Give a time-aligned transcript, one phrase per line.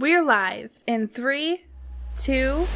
[0.00, 1.62] We're live in three,
[2.16, 2.68] two.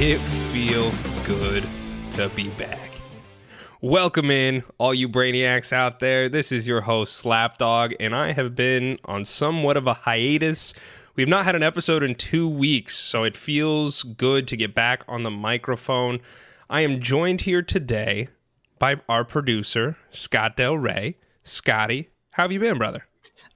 [0.00, 0.18] It
[0.52, 0.94] feels
[1.26, 1.66] good
[2.12, 2.78] to be back.
[3.80, 6.28] Welcome in, all you brainiacs out there.
[6.28, 10.74] This is your host, Slapdawg, and I have been on somewhat of a hiatus.
[11.18, 15.02] We've not had an episode in two weeks, so it feels good to get back
[15.08, 16.20] on the microphone.
[16.70, 18.28] I am joined here today
[18.78, 21.16] by our producer, Scott Del Rey.
[21.42, 23.04] Scotty, how have you been, brother?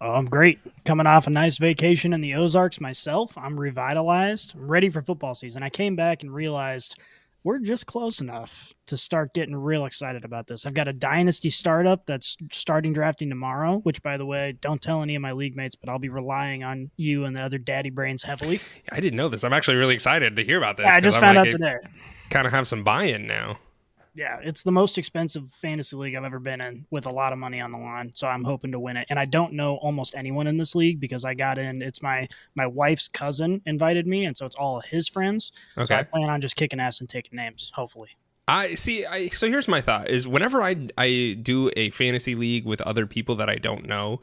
[0.00, 0.58] Oh, I'm great.
[0.84, 3.38] Coming off a nice vacation in the Ozarks myself.
[3.38, 4.54] I'm revitalized.
[4.56, 5.62] I'm ready for football season.
[5.62, 6.98] I came back and realized
[7.44, 10.64] we're just close enough to start getting real excited about this.
[10.64, 15.02] I've got a dynasty startup that's starting drafting tomorrow, which, by the way, don't tell
[15.02, 17.90] any of my league mates, but I'll be relying on you and the other daddy
[17.90, 18.60] brains heavily.
[18.90, 19.44] I didn't know this.
[19.44, 20.86] I'm actually really excited to hear about this.
[20.88, 21.76] I just I'm found like, out today.
[22.30, 23.58] Kind of have some buy-in now.
[24.14, 27.38] Yeah, it's the most expensive fantasy league I've ever been in with a lot of
[27.38, 28.12] money on the line.
[28.14, 29.06] So I'm hoping to win it.
[29.08, 32.28] And I don't know almost anyone in this league because I got in it's my
[32.54, 35.52] my wife's cousin invited me and so it's all his friends.
[35.84, 38.10] So I plan on just kicking ass and taking names, hopefully.
[38.48, 39.06] I see.
[39.06, 43.06] I so here's my thought: is whenever I I do a fantasy league with other
[43.06, 44.20] people that I don't know,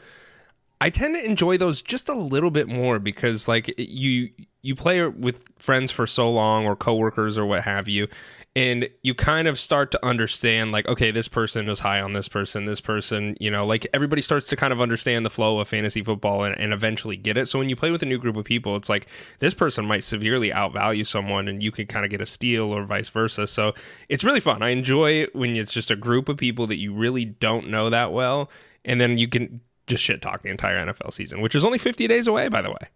[0.82, 4.30] I tend to enjoy those just a little bit more because like you
[4.62, 8.08] you play with friends for so long or coworkers or what have you,
[8.56, 12.30] and you kind of start to understand like okay, this person is high on this
[12.30, 15.68] person, this person, you know, like everybody starts to kind of understand the flow of
[15.68, 17.48] fantasy football and, and eventually get it.
[17.48, 19.08] So when you play with a new group of people, it's like
[19.40, 22.86] this person might severely outvalue someone and you can kind of get a steal or
[22.86, 23.48] vice versa.
[23.48, 23.74] So
[24.08, 24.62] it's really fun.
[24.62, 28.14] I enjoy when it's just a group of people that you really don't know that
[28.14, 28.50] well,
[28.86, 32.08] and then you can just shit talk the entire NFL season, which is only 50
[32.08, 32.88] days away, by the way.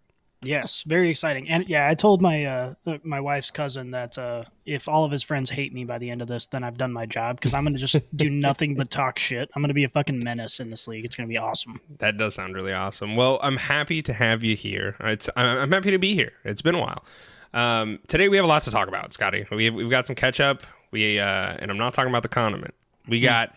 [0.43, 1.49] Yes, very exciting.
[1.49, 5.23] And yeah, I told my uh, my wife's cousin that uh, if all of his
[5.23, 7.63] friends hate me by the end of this, then I've done my job because I'm
[7.63, 9.49] going to just do nothing but talk shit.
[9.55, 11.05] I'm going to be a fucking menace in this league.
[11.05, 11.79] It's going to be awesome.
[11.99, 13.15] That does sound really awesome.
[13.15, 14.95] Well, I'm happy to have you here.
[14.99, 16.33] It's I'm I'm happy to be here.
[16.43, 17.05] It's been a while.
[17.53, 19.45] Um, today we have a lot to talk about, Scotty.
[19.51, 20.63] We have, we've got some catch up.
[20.91, 22.73] We uh, and I'm not talking about the condiment.
[23.07, 23.55] We got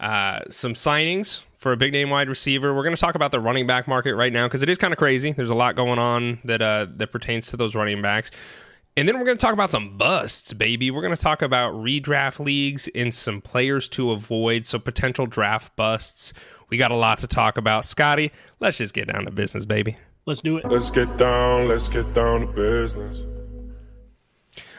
[0.00, 2.74] uh, some signings for a big name wide receiver.
[2.74, 4.92] We're going to talk about the running back market right now because it is kind
[4.92, 5.32] of crazy.
[5.32, 8.30] There's a lot going on that uh, that pertains to those running backs.
[8.98, 10.90] And then we're going to talk about some busts, baby.
[10.90, 15.76] We're going to talk about redraft leagues and some players to avoid, so potential draft
[15.76, 16.32] busts.
[16.70, 17.84] We got a lot to talk about.
[17.84, 19.98] Scotty, let's just get down to business, baby.
[20.24, 20.64] Let's do it.
[20.64, 23.24] Let's get down, let's get down to business.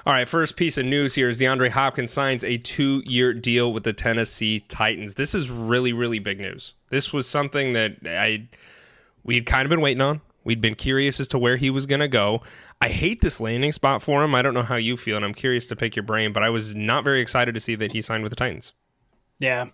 [0.08, 3.74] All right, first piece of news here is DeAndre Hopkins signs a two year deal
[3.74, 5.16] with the Tennessee Titans.
[5.16, 6.76] This is really, really big news.
[6.88, 8.48] This was something that I
[9.26, 10.22] we'd kind of been waiting on.
[10.46, 12.42] We'd been curious as to where he was going to go.
[12.80, 14.34] I hate this landing spot for him.
[14.34, 16.52] I don't know how you feel, and I'm curious to pick your brain, but I
[16.52, 18.72] was not very excited to see that he signed with the Titans.
[19.40, 19.66] Yeah,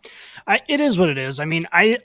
[0.48, 1.40] I, it is what it is.
[1.40, 2.00] I mean, I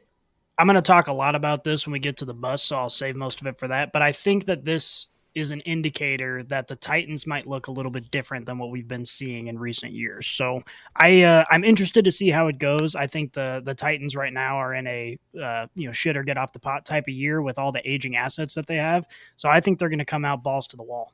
[0.59, 2.77] I'm going to talk a lot about this when we get to the bus, so
[2.77, 3.91] I'll save most of it for that.
[3.91, 7.91] But I think that this is an indicator that the Titans might look a little
[7.91, 10.27] bit different than what we've been seeing in recent years.
[10.27, 10.61] So
[10.97, 12.95] I uh, I'm interested to see how it goes.
[12.95, 16.23] I think the the Titans right now are in a uh, you know shit or
[16.23, 19.07] get off the pot type of year with all the aging assets that they have.
[19.37, 21.13] So I think they're going to come out balls to the wall.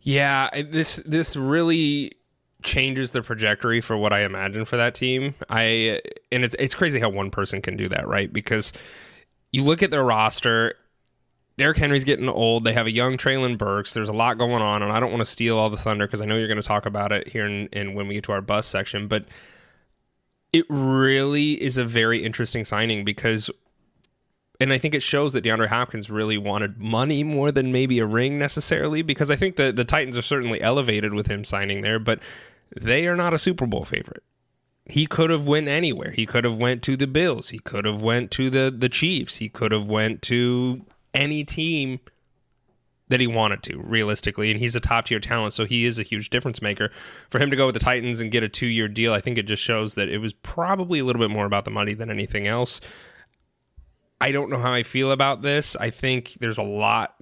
[0.00, 2.12] Yeah, this this really
[2.62, 5.34] changes the trajectory for what I imagine for that team.
[5.48, 6.00] I
[6.32, 8.32] and it's it's crazy how one person can do that, right?
[8.32, 8.72] Because
[9.52, 10.74] you look at their roster,
[11.58, 12.64] Derrick Henry's getting old.
[12.64, 13.94] They have a young Treylon Burks.
[13.94, 16.20] There's a lot going on, and I don't want to steal all the thunder because
[16.20, 18.32] I know you're going to talk about it here in, in when we get to
[18.32, 19.08] our bus section.
[19.08, 19.26] But
[20.52, 23.50] it really is a very interesting signing because
[24.60, 28.06] and I think it shows that DeAndre Hopkins really wanted money more than maybe a
[28.06, 31.98] ring necessarily, because I think the, the Titans are certainly elevated with him signing there,
[31.98, 32.20] but
[32.74, 34.22] they are not a Super Bowl favorite.
[34.86, 36.12] He could have went anywhere.
[36.12, 37.48] He could have went to the Bills.
[37.50, 39.36] He could have went to the the Chiefs.
[39.36, 40.84] He could have went to
[41.16, 41.98] any team
[43.08, 44.50] that he wanted to, realistically.
[44.50, 46.90] And he's a top tier talent, so he is a huge difference maker.
[47.30, 49.38] For him to go with the Titans and get a two year deal, I think
[49.38, 52.10] it just shows that it was probably a little bit more about the money than
[52.10, 52.80] anything else.
[54.20, 55.76] I don't know how I feel about this.
[55.76, 57.14] I think there's a lot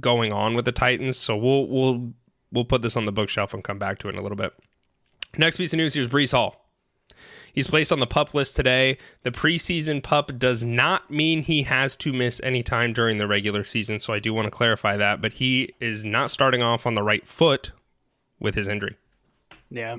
[0.00, 2.12] going on with the Titans, so we'll we'll
[2.52, 4.52] we'll put this on the bookshelf and come back to it in a little bit.
[5.36, 6.63] Next piece of news here is Breece Hall.
[7.54, 8.98] He's placed on the pup list today.
[9.22, 13.62] The preseason pup does not mean he has to miss any time during the regular
[13.62, 15.22] season, so I do want to clarify that.
[15.22, 17.70] But he is not starting off on the right foot
[18.40, 18.96] with his injury.
[19.70, 19.96] Yeah.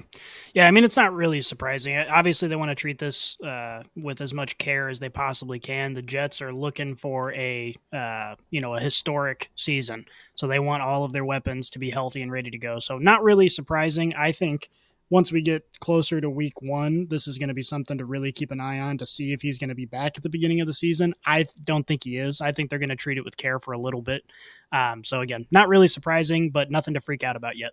[0.54, 0.68] Yeah.
[0.68, 1.98] I mean, it's not really surprising.
[1.98, 5.94] Obviously, they want to treat this uh, with as much care as they possibly can.
[5.94, 10.06] The Jets are looking for a, uh, you know, a historic season.
[10.36, 12.80] So they want all of their weapons to be healthy and ready to go.
[12.80, 14.14] So, not really surprising.
[14.16, 14.70] I think
[15.10, 18.32] once we get closer to week one, this is going to be something to really
[18.32, 20.62] keep an eye on to see if he's going to be back at the beginning
[20.62, 21.14] of the season.
[21.26, 22.42] I don't think he is.
[22.42, 24.24] I think they're going to treat it with care for a little bit.
[24.72, 27.72] Um, so, again, not really surprising, but nothing to freak out about yet.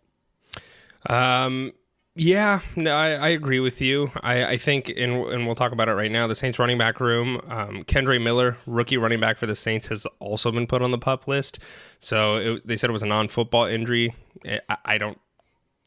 [1.06, 1.73] Um,
[2.14, 4.11] yeah, no, I, I, agree with you.
[4.23, 6.26] I, I think, and, and, we'll talk about it right now.
[6.26, 10.06] The Saints running back room, um, Kendre Miller, rookie running back for the Saints, has
[10.19, 11.58] also been put on the pup list.
[12.00, 14.14] So it, they said it was a non-football injury.
[14.46, 15.19] I, I, don't,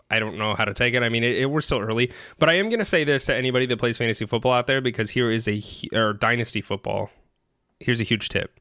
[0.09, 1.01] I don't know how to take it.
[1.01, 3.35] I mean, it, it, we're still early, but I am going to say this to
[3.35, 5.61] anybody that plays fantasy football out there because here is a
[5.93, 7.09] or dynasty football.
[7.79, 8.59] Here's a huge tip: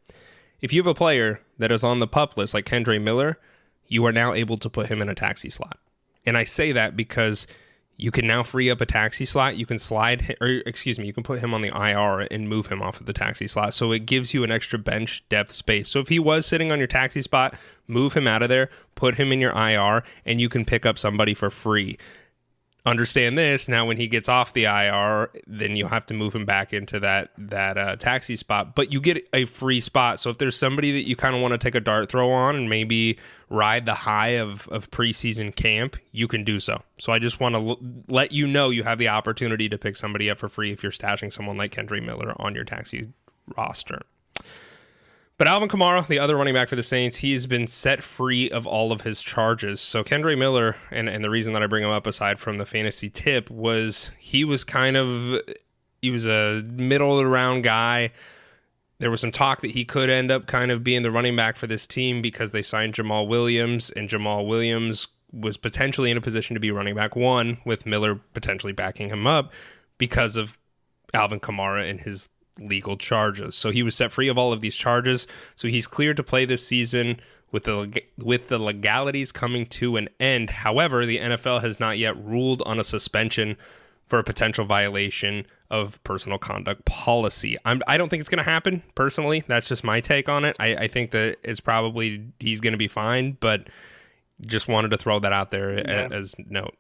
[0.61, 3.39] if you have a player that is on the pup list like Kendre Miller,
[3.87, 5.79] you are now able to put him in a taxi slot.
[6.27, 7.47] And I say that because
[7.97, 9.57] you can now free up a taxi slot.
[9.57, 12.67] You can slide, or excuse me, you can put him on the IR and move
[12.67, 13.75] him off of the taxi slot.
[13.75, 15.89] So it gives you an extra bench depth space.
[15.89, 17.55] So if he was sitting on your taxi spot,
[17.87, 20.99] move him out of there, put him in your IR, and you can pick up
[20.99, 21.99] somebody for free
[22.87, 26.45] understand this now when he gets off the IR then you'll have to move him
[26.45, 30.21] back into that that uh, taxi spot but you get a free spot.
[30.21, 32.57] So if there's somebody that you kind of want to take a dart throw on
[32.57, 36.83] and maybe ride the high of of preseason camp you can do so.
[36.99, 37.79] So I just want to l-
[38.09, 40.93] let you know you have the opportunity to pick somebody up for free if you're
[40.93, 43.07] stashing someone like Kendre Miller on your taxi
[43.57, 44.03] roster
[45.37, 48.67] but Alvin Kamara, the other running back for the Saints, he's been set free of
[48.67, 49.81] all of his charges.
[49.81, 52.67] So Kendre Miller, and, and the reason that I bring him up aside from the
[52.67, 55.41] fantasy tip was he was kind of
[56.01, 58.13] he was a middle of the round guy.
[58.99, 61.57] There was some talk that he could end up kind of being the running back
[61.57, 66.21] for this team because they signed Jamaal Williams, and Jamaal Williams was potentially in a
[66.21, 69.53] position to be running back one, with Miller potentially backing him up
[69.99, 70.59] because of
[71.13, 72.29] Alvin Kamara and his
[72.59, 73.55] legal charges.
[73.55, 75.27] So he was set free of all of these charges.
[75.57, 77.21] So he's cleared to play this season
[77.53, 80.51] with the with the legalities coming to an end.
[80.51, 83.57] However, the NFL has not yet ruled on a suspension
[84.07, 87.57] for a potential violation of personal conduct policy.
[87.65, 89.43] I'm, I do not think it's going to happen personally.
[89.47, 90.57] That's just my take on it.
[90.61, 93.69] I, I think that it's probably he's going to be fine, but
[94.43, 96.09] just wanted to throw that out there yeah.
[96.11, 96.75] as, as note.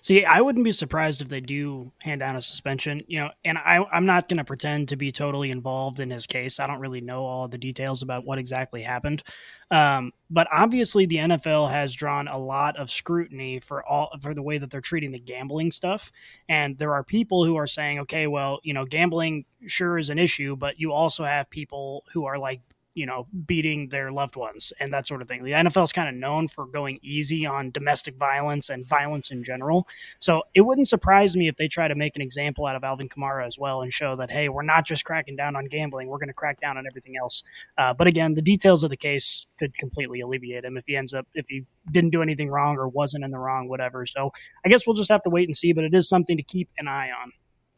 [0.00, 3.58] See, I wouldn't be surprised if they do hand down a suspension, you know, and
[3.58, 6.60] I, I'm not going to pretend to be totally involved in his case.
[6.60, 9.22] I don't really know all the details about what exactly happened.
[9.70, 14.42] Um, but obviously, the NFL has drawn a lot of scrutiny for all for the
[14.42, 16.10] way that they're treating the gambling stuff.
[16.48, 20.18] And there are people who are saying, okay, well, you know, gambling sure is an
[20.18, 22.60] issue, but you also have people who are like
[22.98, 25.44] you know, beating their loved ones and that sort of thing.
[25.44, 29.44] The NFL is kind of known for going easy on domestic violence and violence in
[29.44, 29.86] general.
[30.18, 33.08] So it wouldn't surprise me if they try to make an example out of Alvin
[33.08, 36.18] Kamara as well and show that, hey, we're not just cracking down on gambling, we're
[36.18, 37.44] going to crack down on everything else.
[37.78, 41.14] Uh, but again, the details of the case could completely alleviate him if he ends
[41.14, 44.04] up, if he didn't do anything wrong or wasn't in the wrong, whatever.
[44.06, 44.32] So
[44.66, 46.68] I guess we'll just have to wait and see, but it is something to keep
[46.78, 47.30] an eye on.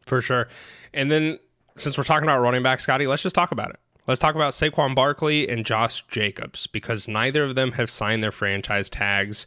[0.06, 0.48] For sure.
[0.94, 1.38] And then
[1.76, 3.80] since we're talking about running back, Scotty, let's just talk about it.
[4.06, 8.32] Let's talk about Saquon Barkley and Josh Jacobs because neither of them have signed their
[8.32, 9.46] franchise tags,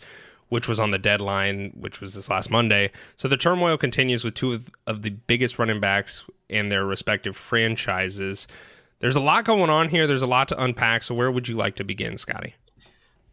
[0.49, 2.91] which was on the deadline, which was this last Monday.
[3.17, 7.35] So the turmoil continues with two of, of the biggest running backs in their respective
[7.35, 8.47] franchises.
[8.99, 10.07] There's a lot going on here.
[10.07, 11.03] There's a lot to unpack.
[11.03, 12.55] So where would you like to begin, Scotty?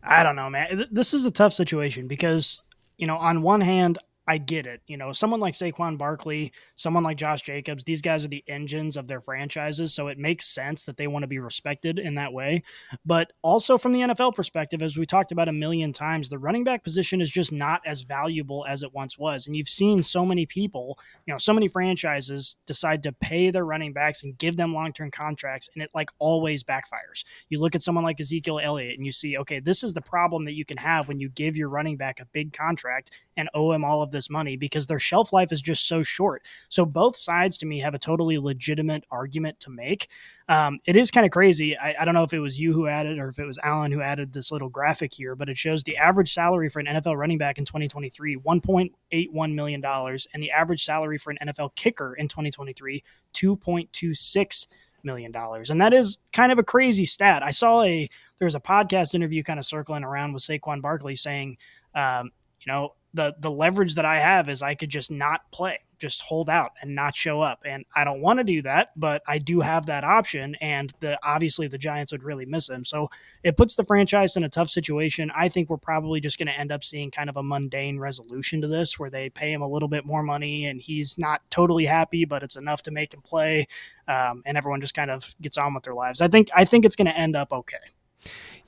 [0.02, 0.86] I don't know, man.
[0.90, 2.60] This is a tough situation because,
[2.96, 4.82] you know, on one hand, I get it.
[4.86, 8.96] You know, someone like Saquon Barkley, someone like Josh Jacobs, these guys are the engines
[8.96, 9.92] of their franchises.
[9.92, 12.62] So it makes sense that they want to be respected in that way.
[13.04, 16.64] But also from the NFL perspective, as we talked about a million times, the running
[16.64, 19.46] back position is just not as valuable as it once was.
[19.46, 23.64] And you've seen so many people, you know, so many franchises decide to pay their
[23.64, 25.68] running backs and give them long term contracts.
[25.74, 27.24] And it like always backfires.
[27.48, 30.44] You look at someone like Ezekiel Elliott and you see, okay, this is the problem
[30.44, 33.72] that you can have when you give your running back a big contract and owe
[33.72, 36.42] him all of this money because their shelf life is just so short.
[36.68, 40.08] So both sides to me have a totally legitimate argument to make.
[40.48, 41.78] Um, it is kind of crazy.
[41.78, 43.92] I, I, don't know if it was you who added or if it was Alan
[43.92, 47.16] who added this little graphic here, but it shows the average salary for an NFL
[47.16, 52.26] running back in 2023, $1.81 million, and the average salary for an NFL kicker in
[52.26, 53.02] 2023,
[53.32, 54.66] 2.26
[55.04, 55.70] million dollars.
[55.70, 57.42] And that is kind of a crazy stat.
[57.42, 61.56] I saw a there's a podcast interview kind of circling around with Saquon Barkley saying,
[61.94, 65.78] um, you know, the the leverage that I have is I could just not play,
[65.98, 67.62] just hold out and not show up.
[67.64, 70.56] And I don't want to do that, but I do have that option.
[70.60, 72.84] And the obviously the Giants would really miss him.
[72.84, 73.08] So
[73.42, 75.30] it puts the franchise in a tough situation.
[75.34, 78.60] I think we're probably just going to end up seeing kind of a mundane resolution
[78.60, 81.86] to this where they pay him a little bit more money and he's not totally
[81.86, 83.66] happy, but it's enough to make him play.
[84.06, 86.20] Um, and everyone just kind of gets on with their lives.
[86.20, 87.76] I think I think it's going to end up okay.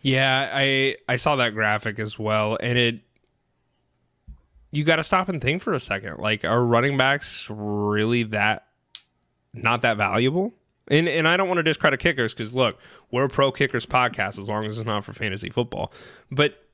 [0.01, 3.01] Yeah, I I saw that graphic as well, and it
[4.73, 6.19] you got to stop and think for a second.
[6.19, 8.67] Like, are running backs really that
[9.55, 10.53] not that valuable?
[10.89, 12.79] And and I don't want to discredit kickers because look,
[13.13, 15.93] we're a pro kickers podcast as long as it's not for fantasy football.
[16.31, 16.65] But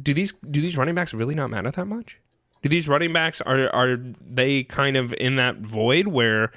[0.00, 2.18] do these do these running backs really not matter that much?
[2.62, 6.52] Do these running backs are are they kind of in that void where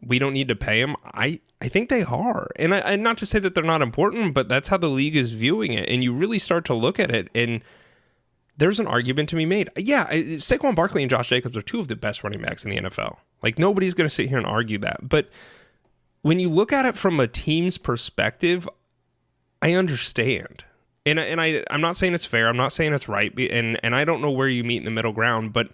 [0.00, 0.96] we don't need to pay them?
[1.04, 4.34] I I think they are, and I, and not to say that they're not important,
[4.34, 5.88] but that's how the league is viewing it.
[5.88, 7.62] And you really start to look at it and
[8.56, 9.70] there's an argument to be made.
[9.76, 12.78] Yeah, Saquon Barkley and Josh Jacobs are two of the best running backs in the
[12.78, 13.16] NFL.
[13.42, 15.08] Like nobody's going to sit here and argue that.
[15.08, 15.28] But
[16.22, 18.68] when you look at it from a team's perspective,
[19.60, 20.64] I understand.
[21.06, 22.48] And and I I'm not saying it's fair.
[22.48, 23.32] I'm not saying it's right.
[23.50, 25.70] And and I don't know where you meet in the middle ground, but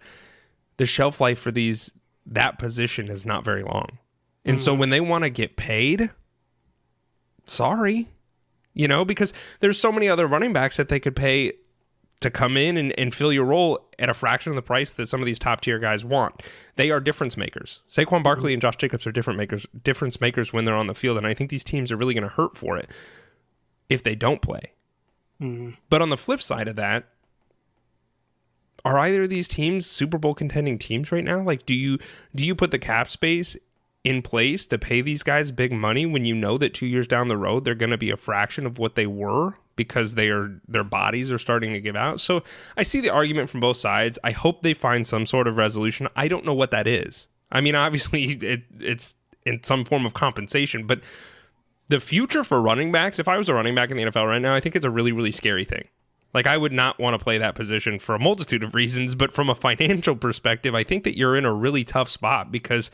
[0.76, 1.92] the shelf life for these
[2.26, 3.98] that position is not very long.
[4.44, 4.60] And mm.
[4.60, 6.10] so when they want to get paid,
[7.44, 8.08] sorry.
[8.72, 11.52] You know, because there's so many other running backs that they could pay
[12.20, 15.06] to come in and, and fill your role at a fraction of the price that
[15.06, 16.42] some of these top tier guys want.
[16.76, 17.82] They are difference makers.
[17.90, 21.16] Saquon Barkley and Josh Jacobs are different makers, difference makers when they're on the field,
[21.16, 22.90] and I think these teams are really going to hurt for it
[23.88, 24.72] if they don't play.
[25.40, 25.70] Mm-hmm.
[25.88, 27.06] But on the flip side of that,
[28.84, 31.42] are either of these teams Super Bowl contending teams right now?
[31.42, 31.98] Like, do you
[32.34, 33.56] do you put the cap space
[34.04, 37.28] in place to pay these guys big money when you know that two years down
[37.28, 40.60] the road they're going to be a fraction of what they were because they are
[40.68, 42.20] their bodies are starting to give out.
[42.20, 42.42] So
[42.76, 44.18] I see the argument from both sides.
[44.22, 46.06] I hope they find some sort of resolution.
[46.16, 47.28] I don't know what that is.
[47.50, 49.14] I mean, obviously it, it's
[49.46, 51.00] in some form of compensation, but
[51.88, 54.42] the future for running backs, if I was a running back in the NFL right
[54.42, 55.88] now, I think it's a really really scary thing.
[56.34, 59.32] Like I would not want to play that position for a multitude of reasons, but
[59.32, 62.90] from a financial perspective, I think that you're in a really tough spot because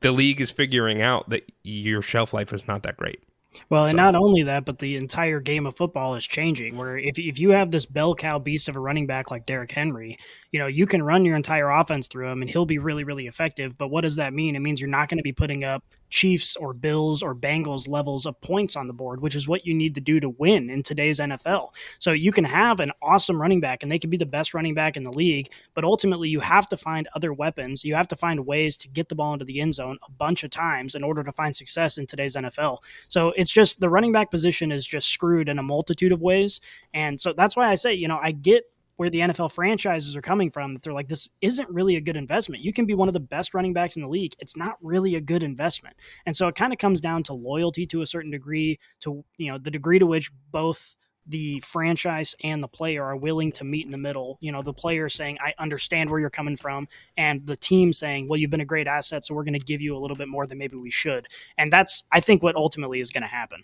[0.00, 3.22] the league is figuring out that your shelf life is not that great.
[3.70, 3.88] Well, so.
[3.88, 6.76] and not only that, but the entire game of football is changing.
[6.76, 9.72] Where if, if you have this bell cow beast of a running back like Derrick
[9.72, 10.18] Henry,
[10.52, 13.26] you know, you can run your entire offense through him and he'll be really, really
[13.26, 13.76] effective.
[13.78, 14.56] But what does that mean?
[14.56, 18.26] It means you're not going to be putting up Chiefs or Bills or Bengals levels
[18.26, 20.82] of points on the board, which is what you need to do to win in
[20.82, 21.70] today's NFL.
[21.98, 24.74] So you can have an awesome running back and they can be the best running
[24.74, 27.84] back in the league, but ultimately you have to find other weapons.
[27.84, 30.44] You have to find ways to get the ball into the end zone a bunch
[30.44, 32.78] of times in order to find success in today's NFL.
[33.08, 36.60] So it's just the running back position is just screwed in a multitude of ways.
[36.94, 38.64] And so that's why I say, you know, I get
[38.96, 42.16] where the NFL franchises are coming from that they're like, this isn't really a good
[42.16, 42.62] investment.
[42.62, 44.34] You can be one of the best running backs in the league.
[44.38, 45.96] It's not really a good investment.
[46.24, 49.52] And so it kind of comes down to loyalty to a certain degree, to, you
[49.52, 50.96] know, the degree to which both
[51.28, 54.38] the franchise and the player are willing to meet in the middle.
[54.40, 58.28] You know, the player saying, I understand where you're coming from, and the team saying,
[58.28, 60.28] Well, you've been a great asset, so we're going to give you a little bit
[60.28, 61.26] more than maybe we should.
[61.58, 63.62] And that's, I think, what ultimately is going to happen.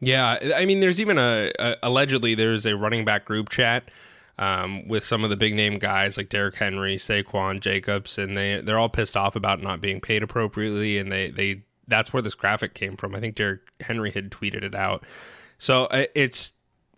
[0.00, 0.38] Yeah.
[0.56, 3.84] I mean, there's even a, a allegedly, there's a running back group chat
[4.38, 8.60] um, with some of the big name guys like Derrick Henry, Saquon, Jacobs, and they
[8.60, 12.34] they're all pissed off about not being paid appropriately, and they they that's where this
[12.34, 13.14] graphic came from.
[13.14, 15.04] I think Derrick Henry had tweeted it out,
[15.58, 16.54] so uh, it's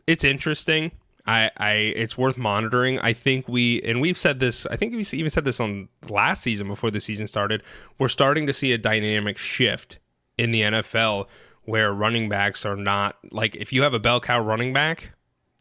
[0.07, 0.93] it's interesting.
[1.27, 2.99] I, I it's worth monitoring.
[2.99, 4.67] I think we and we've said this.
[4.67, 7.63] I think we even said this on last season before the season started.
[7.99, 9.99] We're starting to see a dynamic shift
[10.37, 11.27] in the NFL
[11.63, 15.14] where running backs are not like if you have a bell cow running back,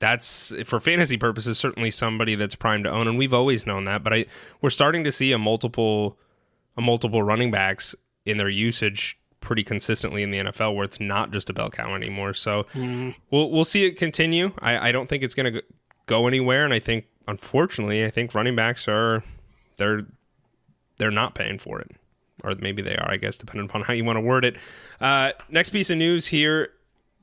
[0.03, 4.03] that's for fantasy purposes certainly somebody that's primed to own, and we've always known that.
[4.03, 4.25] But I
[4.59, 6.17] we're starting to see a multiple
[6.75, 7.95] a multiple running backs
[8.25, 11.95] in their usage pretty consistently in the NFL, where it's not just a bell cow
[11.95, 12.33] anymore.
[12.33, 13.15] So mm.
[13.31, 14.51] we'll we'll see it continue.
[14.59, 15.63] I, I don't think it's going to
[16.07, 19.23] go anywhere, and I think unfortunately, I think running backs are
[19.77, 20.01] they're
[20.97, 21.91] they're not paying for it,
[22.43, 23.09] or maybe they are.
[23.09, 24.57] I guess depending upon how you want to word it.
[24.99, 26.71] Uh, next piece of news here: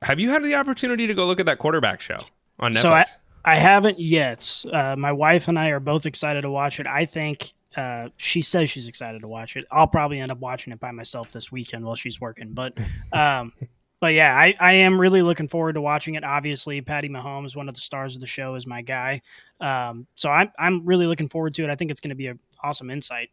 [0.01, 2.21] Have you had the opportunity to go look at that quarterback show?
[2.61, 2.81] On Netflix?
[2.81, 3.05] So I,
[3.45, 4.65] I haven't yet.
[4.71, 6.87] Uh, my wife and I are both excited to watch it.
[6.87, 9.65] I think uh, she says she's excited to watch it.
[9.71, 12.53] I'll probably end up watching it by myself this weekend while she's working.
[12.53, 12.79] But,
[13.13, 13.53] um,
[14.01, 16.25] but yeah, I, I am really looking forward to watching it.
[16.25, 19.21] Obviously, Patty Mahomes, one of the stars of the show, is my guy.
[19.61, 21.71] Um, so I'm I'm really looking forward to it.
[21.71, 23.31] I think it's going to be an awesome insight.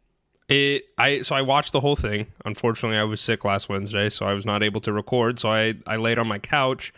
[0.48, 2.26] It I so I watched the whole thing.
[2.44, 5.38] Unfortunately, I was sick last Wednesday, so I was not able to record.
[5.38, 6.92] So I I laid on my couch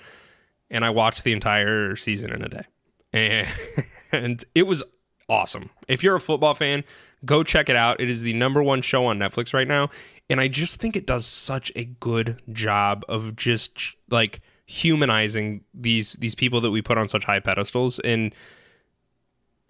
[0.70, 2.64] and I watched the entire season in a day.
[3.12, 3.48] And,
[4.12, 4.82] and it was
[5.28, 5.70] awesome.
[5.88, 6.84] If you're a football fan,
[7.24, 8.00] go check it out.
[8.00, 9.90] It is the number one show on Netflix right now,
[10.28, 16.12] and I just think it does such a good job of just like humanizing these
[16.14, 18.32] these people that we put on such high pedestals and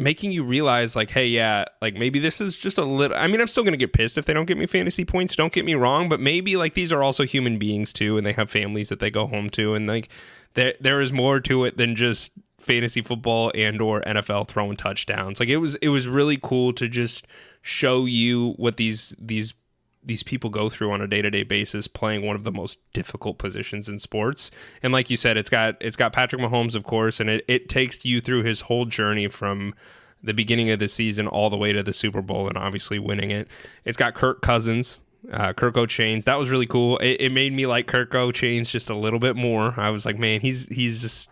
[0.01, 3.41] making you realize like hey yeah like maybe this is just a little i mean
[3.41, 5.75] i'm still gonna get pissed if they don't get me fantasy points don't get me
[5.75, 9.01] wrong but maybe like these are also human beings too and they have families that
[9.01, 10.09] they go home to and like
[10.55, 15.41] there there is more to it than just fantasy football and or nfl throwing touchdowns.
[15.41, 17.27] Like it was it was really cool to just
[17.63, 19.55] show you what these these
[20.03, 23.89] these people go through on a day-to-day basis playing one of the most difficult positions
[23.89, 24.51] in sports
[24.83, 27.69] and like you said it's got it's got patrick mahomes of course and it, it
[27.69, 29.75] takes you through his whole journey from
[30.23, 33.31] the beginning of the season all the way to the super bowl and obviously winning
[33.31, 33.49] it
[33.85, 35.01] it's got kirk cousins
[35.33, 36.25] uh, Kirko Chainz.
[36.25, 36.99] That was really cool.
[36.99, 39.75] It, it made me like Kirko Chainz just a little bit more.
[39.79, 41.31] I was like, man, he's he's just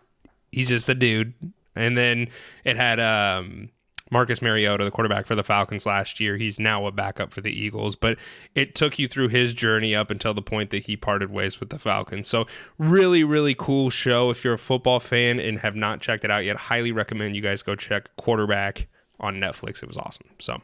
[0.52, 1.32] he's just a dude.
[1.74, 2.28] And then
[2.64, 3.70] it had um,
[4.10, 6.36] Marcus Mariota, the quarterback for the Falcons last year.
[6.36, 8.18] He's now a backup for the Eagles, but
[8.54, 11.70] it took you through his journey up until the point that he parted ways with
[11.70, 12.28] the Falcons.
[12.28, 12.46] So,
[12.78, 14.30] really, really cool show.
[14.30, 17.42] If you're a football fan and have not checked it out yet, highly recommend you
[17.42, 18.88] guys go check Quarterback
[19.20, 19.82] on Netflix.
[19.82, 20.26] It was awesome.
[20.38, 20.60] So,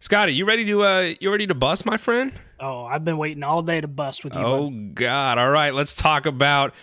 [0.00, 2.32] Scotty, you ready to uh you ready to bust, my friend?
[2.58, 4.40] Oh, I've been waiting all day to bust with you.
[4.40, 4.94] Oh bud.
[4.94, 5.38] God!
[5.38, 6.74] All right, let's talk about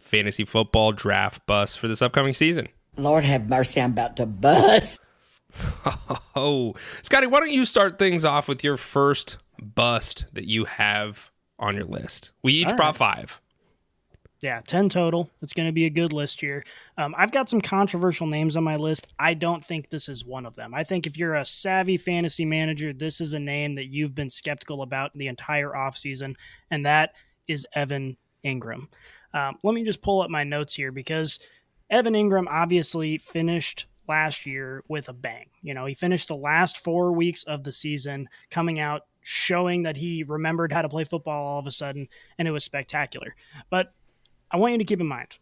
[0.00, 2.68] fantasy football draft bust for this upcoming season.
[2.98, 5.00] Lord have mercy, I'm about to bust.
[6.36, 11.32] Oh, Scotty, why don't you start things off with your first bust that you have
[11.58, 12.30] on your list?
[12.44, 13.16] We each All brought right.
[13.16, 13.40] five.
[14.40, 15.28] Yeah, 10 total.
[15.42, 16.62] It's going to be a good list here.
[16.96, 19.08] Um, I've got some controversial names on my list.
[19.18, 20.74] I don't think this is one of them.
[20.74, 24.30] I think if you're a savvy fantasy manager, this is a name that you've been
[24.30, 26.36] skeptical about the entire offseason,
[26.70, 27.14] and that
[27.48, 28.86] is Evan Engram.
[29.34, 31.40] Um, let me just pull up my notes here because
[31.90, 35.46] Evan Engram obviously finished last year with a bang.
[35.62, 39.96] You know, he finished the last four weeks of the season coming out showing that
[39.96, 43.34] he remembered how to play football all of a sudden, and it was spectacular.
[43.68, 43.92] But
[44.50, 45.38] I want you to keep in mind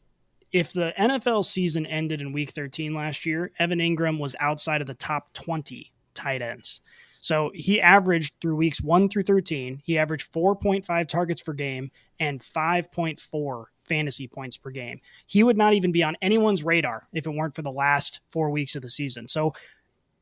[0.52, 4.86] if the NFL season ended in week 13 last year, Evan Engram was outside of
[4.86, 6.80] the top 20 tight ends.
[7.20, 12.40] So he averaged through weeks 1 through 13, he averaged 4.5 targets per game and
[12.40, 15.00] 5.4 fantasy points per game.
[15.26, 18.50] He would not even be on anyone's radar if it weren't for the last 4
[18.50, 19.28] weeks of the season.
[19.28, 19.54] So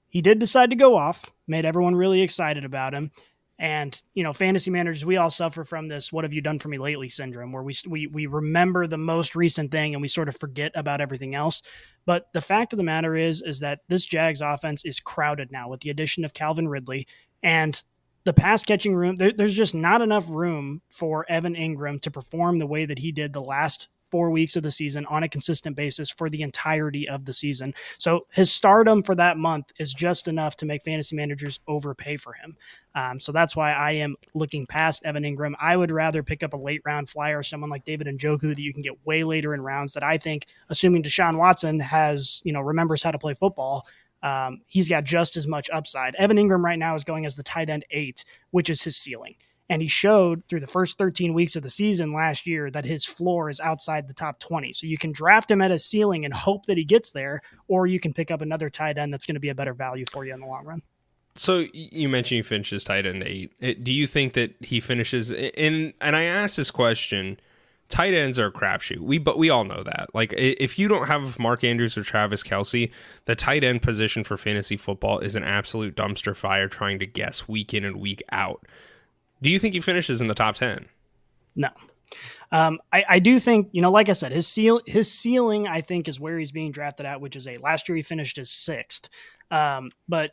[0.09, 3.11] he did decide to go off, made everyone really excited about him.
[3.59, 6.69] And you know, fantasy managers, we all suffer from this "What have you done for
[6.69, 10.29] me lately?" syndrome, where we we we remember the most recent thing and we sort
[10.29, 11.63] of forget about everything else.
[12.05, 15.69] But the fact of the matter is, is that this Jags offense is crowded now
[15.69, 17.07] with the addition of Calvin Ridley
[17.45, 17.81] and
[18.25, 19.17] the pass catching room.
[19.17, 23.13] There, there's just not enough room for Evan Engram to perform the way that he
[23.13, 27.09] did the last four weeks of the season on a consistent basis for the entirety
[27.09, 27.75] of the season.
[27.99, 32.33] So his stardom for that month is just enough to make fantasy managers overpay for
[32.33, 32.57] him.
[32.95, 35.55] Um, so that's why I am looking past Evan Engram.
[35.61, 38.73] I would rather pick up a late round flyer, someone like David Njoku that you
[38.73, 39.95] can get way later in rounds.
[39.95, 43.85] That I think, assuming Deshaun Watson has you know remembers how to play football,
[44.25, 46.15] um, he's got just as much upside.
[46.17, 49.37] Evan Engram right now is going as the tight end eight, which is his ceiling.
[49.69, 53.07] And he showed through the first 13 weeks of the season last year that his
[53.07, 54.73] floor is outside the top 20.
[54.73, 57.87] So you can draft him at his ceiling and hope that he gets there, or
[57.87, 60.25] you can pick up another tight end that's going to be a better value for
[60.25, 60.83] you in the long run.
[61.37, 63.85] So you mentioned he finishes tight end eight.
[63.85, 65.93] Do you think that he finishes in?
[66.01, 67.39] And I asked this question.
[67.89, 68.99] Tight ends are a crapshoot.
[68.99, 70.09] We but we all know that.
[70.15, 72.91] Like if you don't have Mark Andrews or Travis Kelce,
[73.27, 76.69] the tight end position for fantasy football is an absolute dumpster fire.
[76.69, 78.67] Trying to guess week in and week out.
[79.43, 80.87] Do you think he finishes in the top ten?
[81.55, 81.69] No.
[82.53, 85.81] Um, I, I do think, you know, like I said, his seal his ceiling, I
[85.81, 88.51] think, is where he's being drafted at, which is a last year he finished as
[88.51, 89.09] sixth.
[89.51, 90.33] Um, but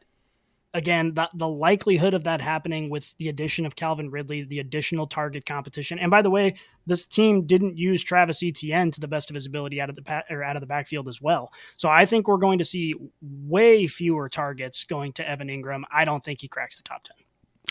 [0.74, 5.08] again, the, the likelihood of that happening with the addition of Calvin Ridley, the additional
[5.08, 6.56] target competition, and by the way,
[6.86, 10.02] this team didn't use Travis Etienne to the best of his ability out of the
[10.02, 11.52] pa- or out of the backfield as well.
[11.78, 15.84] So I think we're going to see way fewer targets going to Evan Engram.
[15.92, 17.18] I don't think he cracks the top ten.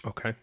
[0.07, 0.35] Okay.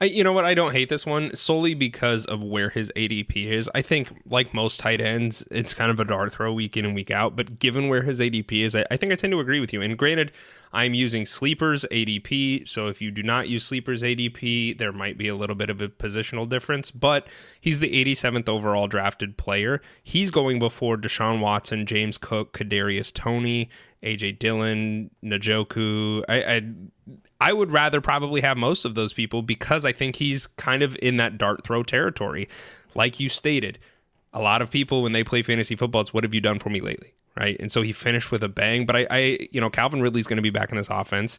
[0.00, 0.44] I, you know what?
[0.44, 3.70] I don't hate this one solely because of where his ADP is.
[3.74, 6.94] I think, like most tight ends, it's kind of a dart throw week in and
[6.94, 7.34] week out.
[7.34, 9.80] But given where his ADP is, I, I think I tend to agree with you.
[9.80, 10.32] And granted,
[10.72, 12.68] I'm using Sleepers ADP.
[12.68, 15.80] So if you do not use Sleepers ADP, there might be a little bit of
[15.80, 16.90] a positional difference.
[16.90, 17.26] But
[17.60, 19.80] he's the 87th overall drafted player.
[20.02, 23.70] He's going before Deshaun Watson, James Cook, Kadarius Toney,
[24.02, 26.22] AJ Dillon, Njoku.
[26.28, 26.62] I, I
[27.40, 30.96] I would rather probably have most of those people because I think he's kind of
[31.02, 32.48] in that dart throw territory.
[32.94, 33.78] Like you stated,
[34.32, 36.70] a lot of people when they play fantasy football, it's what have you done for
[36.70, 37.12] me lately?
[37.36, 37.56] right?
[37.60, 38.86] And so he finished with a bang.
[38.86, 41.38] But I, I you know, Calvin Ridley's going to be back in this offense.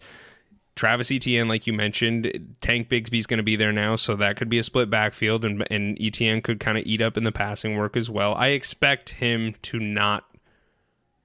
[0.76, 4.48] Travis Etienne, like you mentioned, Tank Bigsby's going to be there now, so that could
[4.48, 7.76] be a split backfield, and, and Etienne could kind of eat up in the passing
[7.76, 8.36] work as well.
[8.36, 10.26] I expect him to not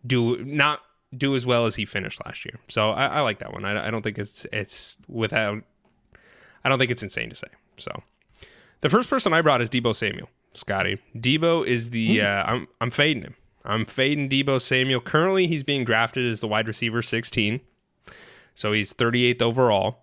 [0.07, 0.81] do not
[1.17, 2.59] do as well as he finished last year.
[2.69, 3.65] So I, I like that one.
[3.65, 5.63] I, I, don't think it's it's without.
[6.65, 7.49] I don't think it's insane to say.
[7.77, 8.03] So
[8.81, 10.29] the first person I brought is Deebo Samuel.
[10.55, 12.25] Scotty Deebo is the mm.
[12.25, 13.35] uh, I'm I'm fading him.
[13.65, 15.01] I'm fading Deebo Samuel.
[15.01, 17.61] Currently, he's being drafted as the wide receiver 16,
[18.55, 19.99] so he's 38th overall.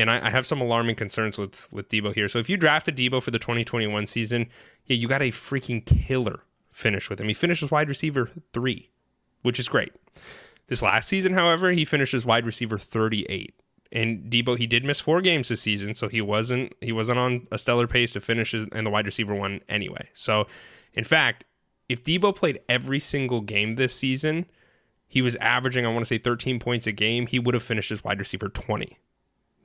[0.00, 2.28] And I, I have some alarming concerns with with Deebo here.
[2.28, 4.48] So if you drafted Deebo for the 2021 season,
[4.86, 7.28] yeah, you got a freaking killer finish with him.
[7.28, 8.90] He finishes wide receiver three
[9.48, 9.94] which is great.
[10.66, 13.54] This last season, however, he finishes wide receiver 38.
[13.90, 17.48] And Deebo, he did miss four games this season, so he wasn't he wasn't on
[17.50, 20.06] a stellar pace to finish in the wide receiver one anyway.
[20.12, 20.46] So,
[20.92, 21.44] in fact,
[21.88, 24.44] if Deebo played every single game this season,
[25.06, 27.26] he was averaging, I want to say, 13 points a game.
[27.26, 28.98] He would have finished as wide receiver 20.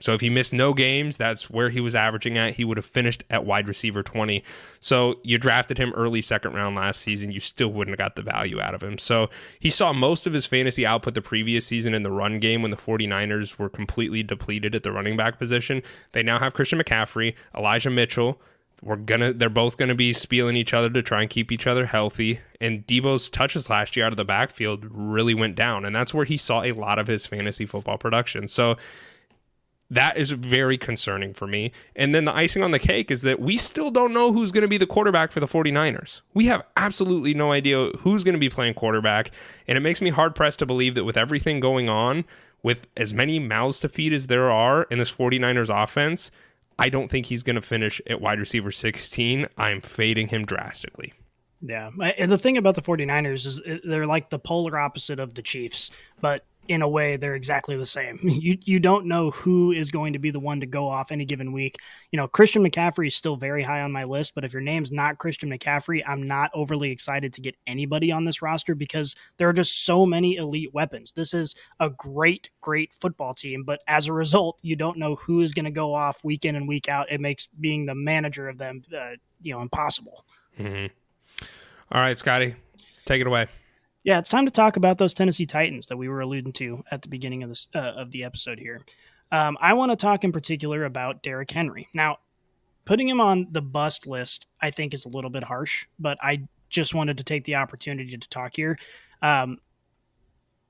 [0.04, 2.56] So if he missed no games, that's where he was averaging at.
[2.56, 4.44] He would have finished at wide receiver 20.
[4.82, 7.32] So you drafted him early second round last season.
[7.32, 8.98] You still wouldn't have got the value out of him.
[8.98, 9.30] So
[9.62, 12.70] he saw most of his fantasy output the previous season in the run game when
[12.70, 15.82] the 49ers were completely depleted at the running back position.
[16.12, 18.42] They now have Christian McCaffrey, Elijah Mitchell.
[18.82, 21.86] We're gonna they're both gonna be spieling each other to try and keep each other
[21.86, 22.42] healthy.
[22.60, 25.86] And Deebo's touches last year out of the backfield really went down.
[25.86, 28.50] And that's where he saw a lot of his fantasy football production.
[28.50, 28.76] So
[29.94, 31.72] that is very concerning for me.
[31.96, 34.64] And then the icing on the cake is that we still don't know who's going
[34.64, 36.22] to be the quarterback for the 49ers.
[36.34, 39.32] We have absolutely no idea who's going to be playing quarterback.
[39.68, 42.26] And it makes me hard pressed to believe that with everything going on,
[42.64, 46.32] with as many mouths to feed as there are in this 49ers offense,
[46.80, 49.48] I don't think he's going to finish at wide receiver 16.
[49.58, 51.14] I'm fading him drastically.
[51.62, 51.92] Yeah.
[52.18, 55.92] And the thing about the 49ers is they're like the polar opposite of the Chiefs,
[56.20, 58.20] but in a way they're exactly the same.
[58.44, 61.24] You you don't know who is going to be the one to go off any
[61.24, 61.78] given week.
[62.12, 64.92] You know, Christian McCaffrey is still very high on my list, but if your name's
[64.92, 69.48] not Christian McCaffrey, I'm not overly excited to get anybody on this roster because there
[69.48, 71.14] are just so many elite weapons.
[71.14, 75.42] This is a great great football team, but as a result, you don't know who
[75.42, 77.12] is going to go off week in and week out.
[77.12, 80.26] It makes being the manager of them uh, you know impossible.
[80.60, 80.88] Mm-hmm.
[81.92, 82.56] All right, Scotty,
[83.06, 83.48] take it away.
[84.04, 87.02] Yeah, it's time to talk about those Tennessee Titans that we were alluding to at
[87.02, 88.82] the beginning of this uh, of the episode here.
[89.32, 91.88] Um, I want to talk in particular about Derrick Henry.
[91.94, 92.18] Now,
[92.86, 96.48] putting him on the bust list, I think, is a little bit harsh, but I
[96.70, 98.78] just wanted to take the opportunity to talk here.
[99.22, 99.60] Um,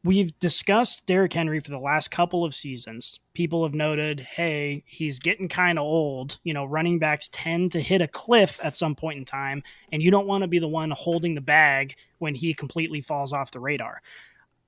[0.06, 3.22] We've discussed Derrick Henry for the last couple of seasons.
[3.34, 6.40] People have noted, hey, he's getting kind of old.
[6.44, 9.64] You know, running backs tend to hit a cliff at some point in time,
[9.94, 13.32] and you don't want to be the one holding the bag when he completely falls
[13.32, 14.02] off the radar.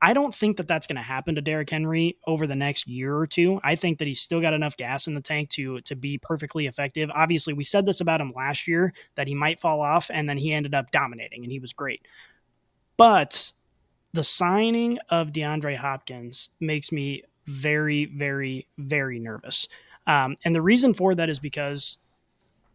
[0.02, 3.18] I don't think that that's going to happen to Derrick Henry over the next year
[3.18, 3.60] or two.
[3.62, 6.68] I think that he's still got enough gas in the tank to to be perfectly
[6.68, 7.10] effective.
[7.14, 10.38] Obviously, we said this about him last year that he might fall off, and then
[10.38, 12.08] he ended up dominating, and he was great.
[12.96, 13.52] But
[14.16, 19.68] the signing of DeAndre Hopkins makes me very, very, very nervous.
[20.08, 21.98] Um, and the reason for that is because,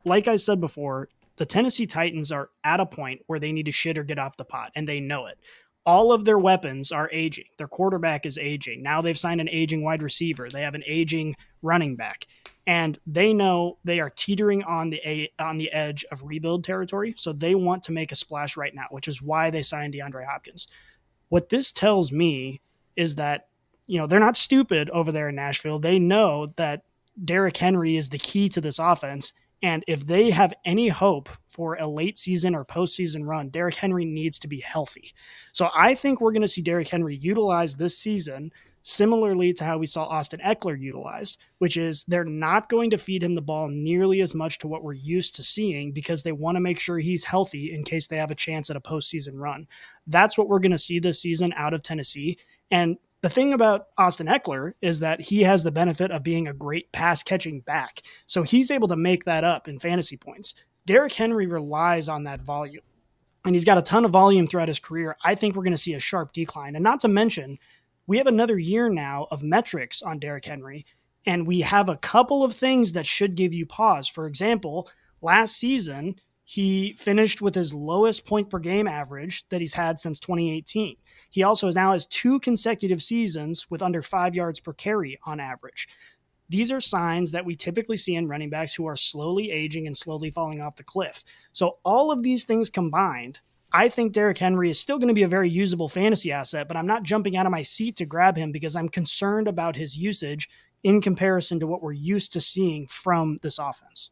[0.04, 3.72] like I said before, the Tennessee Titans are at a point where they need to
[3.72, 5.38] shit or get off the pot, and they know it.
[5.86, 7.46] All of their weapons are aging.
[7.56, 8.82] Their quarterback is aging.
[8.82, 10.50] Now they've signed an aging wide receiver.
[10.50, 12.26] They have an aging running back,
[12.66, 17.14] and they know they are teetering on the on the edge of rebuild territory.
[17.16, 20.26] So they want to make a splash right now, which is why they signed DeAndre
[20.26, 20.68] Hopkins.
[21.30, 22.60] What this tells me
[22.96, 23.48] is that,
[23.86, 25.78] you know, they're not stupid over there in Nashville.
[25.78, 26.82] They know that
[27.24, 29.32] Derrick Henry is the key to this offense.
[29.62, 34.04] And if they have any hope for a late season or postseason run, Derrick Henry
[34.04, 35.12] needs to be healthy.
[35.52, 39.78] So I think we're going to see Derrick Henry utilized this season similarly to how
[39.78, 43.68] we saw Austin Ekeler utilized, which is they're not going to feed him the ball
[43.68, 46.98] nearly as much to what we're used to seeing because they want to make sure
[46.98, 49.66] he's healthy in case they have a chance at a postseason run.
[50.06, 52.38] That's what we're going to see this season out of Tennessee.
[52.70, 56.54] And the thing about Austin Ekeler is that he has the benefit of being a
[56.54, 58.00] great pass catching back.
[58.26, 60.54] So he's able to make that up in fantasy points.
[60.86, 62.82] Derrick Henry relies on that volume.
[63.44, 65.16] And he's got a ton of volume throughout his career.
[65.24, 66.76] I think we're going to see a sharp decline.
[66.76, 67.58] And not to mention,
[68.06, 70.84] we have another year now of metrics on Derrick Henry,
[71.26, 74.08] and we have a couple of things that should give you pause.
[74.08, 74.88] For example,
[75.20, 80.18] last season, he finished with his lowest point per game average that he's had since
[80.18, 80.96] 2018.
[81.30, 85.88] He also now has two consecutive seasons with under five yards per carry on average.
[86.48, 89.96] These are signs that we typically see in running backs who are slowly aging and
[89.96, 91.22] slowly falling off the cliff.
[91.52, 93.38] So, all of these things combined
[93.72, 96.76] I think Derrick Henry is still going to be a very usable fantasy asset, but
[96.76, 99.96] I'm not jumping out of my seat to grab him because I'm concerned about his
[99.96, 100.48] usage
[100.82, 104.10] in comparison to what we're used to seeing from this offense.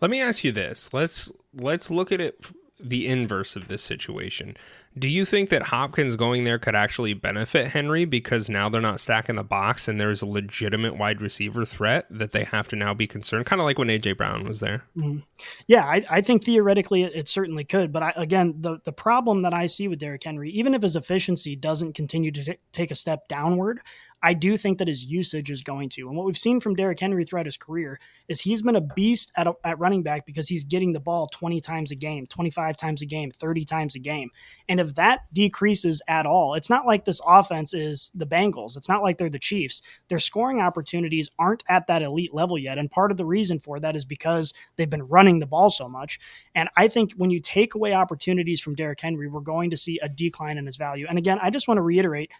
[0.00, 0.92] Let me ask you this.
[0.92, 2.44] Let's let's look at it
[2.78, 4.56] the inverse of this situation.
[4.98, 9.00] Do you think that Hopkins going there could actually benefit Henry because now they're not
[9.00, 12.94] stacking the box and there's a legitimate wide receiver threat that they have to now
[12.94, 13.44] be concerned?
[13.44, 14.84] Kind of like when AJ Brown was there.
[14.96, 15.18] Mm-hmm.
[15.66, 17.92] Yeah, I, I, think theoretically it, it certainly could.
[17.92, 20.96] But I, again, the, the problem that I see with Derrick Henry, even if his
[20.96, 23.80] efficiency doesn't continue to t- take a step downward,
[24.22, 26.08] I do think that his usage is going to.
[26.08, 29.30] And what we've seen from Derrick Henry throughout his career is he's been a beast
[29.36, 32.76] at, a, at running back because he's getting the ball 20 times a game, 25
[32.76, 34.30] times a game, 30 times a game.
[34.68, 38.76] And if that decreases at all, it's not like this offense is the Bengals.
[38.76, 39.82] It's not like they're the Chiefs.
[40.08, 42.78] Their scoring opportunities aren't at that elite level yet.
[42.78, 45.88] And part of the reason for that is because they've been running the ball so
[45.88, 46.18] much.
[46.54, 49.98] And I think when you take away opportunities from Derrick Henry, we're going to see
[50.02, 51.06] a decline in his value.
[51.08, 52.30] And again, I just want to reiterate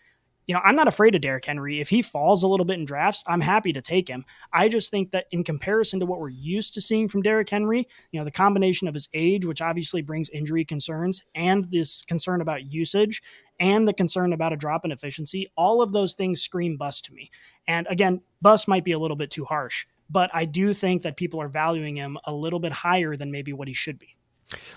[0.47, 1.81] you know, I'm not afraid of Derrick Henry.
[1.81, 4.25] If he falls a little bit in drafts, I'm happy to take him.
[4.53, 7.89] I just think that in comparison to what we're used to seeing from Derrick Henry,
[8.13, 12.41] you know, the combination of his age, which obviously brings injury concerns, and this concern
[12.41, 13.23] about usage,
[13.59, 17.13] and the concern about a drop in efficiency, all of those things scream bust to
[17.13, 17.31] me.
[17.67, 21.17] And again, bust might be a little bit too harsh, but I do think that
[21.17, 24.17] people are valuing him a little bit higher than maybe what he should be.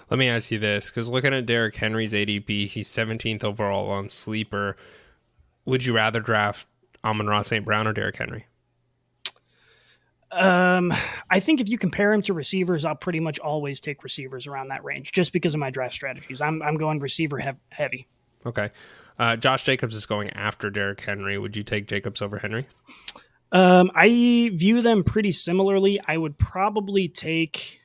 [0.10, 4.10] Let me ask you this because looking at Derrick Henry's ADP, he's 17th overall on
[4.10, 4.75] Sleeper
[5.69, 6.67] would you rather draft
[7.03, 7.63] Amon-Ra St.
[7.63, 8.45] Brown or Derrick Henry?
[10.32, 10.93] Um,
[11.29, 14.67] I think if you compare him to receivers, I'll pretty much always take receivers around
[14.67, 16.39] that range, just because of my draft strategies.
[16.39, 18.08] I'm I'm going receiver hev- heavy.
[18.45, 18.69] Okay,
[19.17, 21.38] uh, Josh Jacobs is going after Derrick Henry.
[21.38, 22.67] Would you take Jacobs over Henry?
[23.51, 25.99] Um, I view them pretty similarly.
[26.08, 27.82] I would probably take,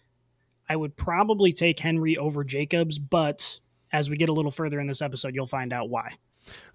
[0.69, 4.87] I would probably take Henry over Jacobs, but as we get a little further in
[4.87, 6.11] this episode, you'll find out why.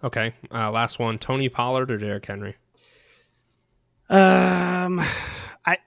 [0.04, 0.34] Okay.
[0.52, 2.56] Uh, last one: Tony Pollard or Derrick Henry?
[4.10, 5.00] Um,
[5.66, 5.78] I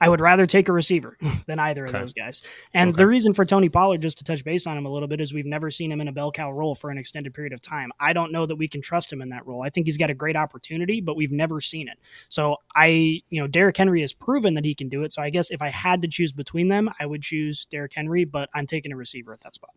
[0.00, 1.96] I would rather take a receiver than either okay.
[1.96, 2.42] of those guys.
[2.74, 2.98] And okay.
[2.98, 5.32] the reason for Tony Pollard, just to touch base on him a little bit, is
[5.32, 7.90] we've never seen him in a bell cow role for an extended period of time.
[7.98, 9.62] I don't know that we can trust him in that role.
[9.62, 11.98] I think he's got a great opportunity, but we've never seen it.
[12.28, 15.12] So I, you know, Derrick Henry has proven that he can do it.
[15.12, 18.24] So I guess if I had to choose between them, I would choose Derrick Henry,
[18.24, 19.70] but I'm taking a receiver at that spot.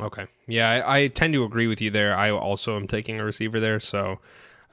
[0.00, 0.26] Okay.
[0.46, 2.14] Yeah, I, I, tend to agree with you there.
[2.14, 4.18] I also am taking a receiver there, so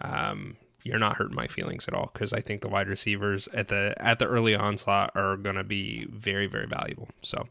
[0.01, 3.69] um, you're not hurting my feelings at all because I think the wide receivers at
[3.69, 7.07] the at the early onslaught are going to be very very valuable.
[7.21, 7.47] So,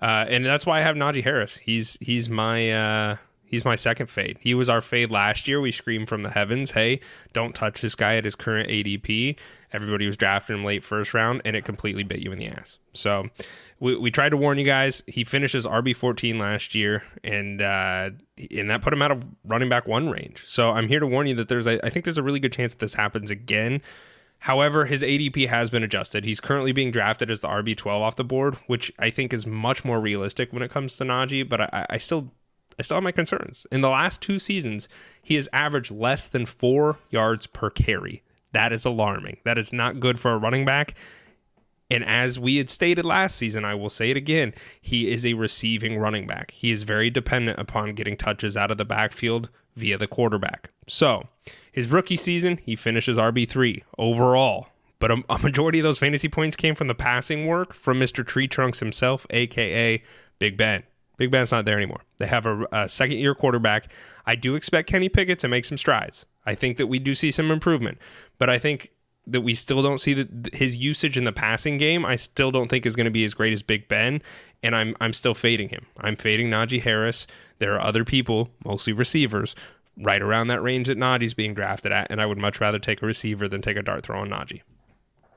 [0.00, 1.56] uh, and that's why I have Najee Harris.
[1.56, 4.38] He's he's my uh, he's my second fade.
[4.40, 5.60] He was our fade last year.
[5.60, 7.00] We screamed from the heavens, "Hey,
[7.32, 9.36] don't touch this guy at his current ADP."
[9.72, 12.78] Everybody was drafting him late first round, and it completely bit you in the ass.
[12.92, 13.28] So
[13.78, 15.02] we, we tried to warn you guys.
[15.06, 18.10] He finishes RB fourteen last year, and uh,
[18.50, 20.44] and that put him out of running back one range.
[20.46, 22.72] So I'm here to warn you that there's I think there's a really good chance
[22.72, 23.82] that this happens again.
[24.40, 26.24] However, his ADP has been adjusted.
[26.24, 29.46] He's currently being drafted as the RB twelve off the board, which I think is
[29.46, 31.48] much more realistic when it comes to Najee.
[31.48, 32.32] But I, I still
[32.78, 33.66] I still have my concerns.
[33.70, 34.88] In the last two seasons,
[35.22, 38.22] he has averaged less than four yards per carry.
[38.52, 39.38] That is alarming.
[39.44, 40.94] That is not good for a running back.
[41.90, 45.34] And as we had stated last season, I will say it again, he is a
[45.34, 46.52] receiving running back.
[46.52, 50.70] He is very dependent upon getting touches out of the backfield via the quarterback.
[50.86, 51.26] So,
[51.72, 54.68] his rookie season, he finishes RB3 overall.
[55.00, 58.24] But a, a majority of those fantasy points came from the passing work from Mr.
[58.24, 60.02] Tree Trunks himself, aka
[60.38, 60.84] Big Ben.
[61.16, 62.00] Big Ben's not there anymore.
[62.18, 63.90] They have a, a second year quarterback.
[64.26, 66.24] I do expect Kenny Pickett to make some strides.
[66.46, 67.98] I think that we do see some improvement,
[68.38, 68.92] but I think
[69.26, 72.04] that we still don't see that his usage in the passing game.
[72.04, 74.22] I still don't think is going to be as great as Big Ben,
[74.62, 75.86] and I'm I'm still fading him.
[75.98, 77.26] I'm fading Najee Harris.
[77.58, 79.54] There are other people, mostly receivers,
[79.98, 83.02] right around that range that Najee's being drafted at, and I would much rather take
[83.02, 84.62] a receiver than take a dart throw on Najee.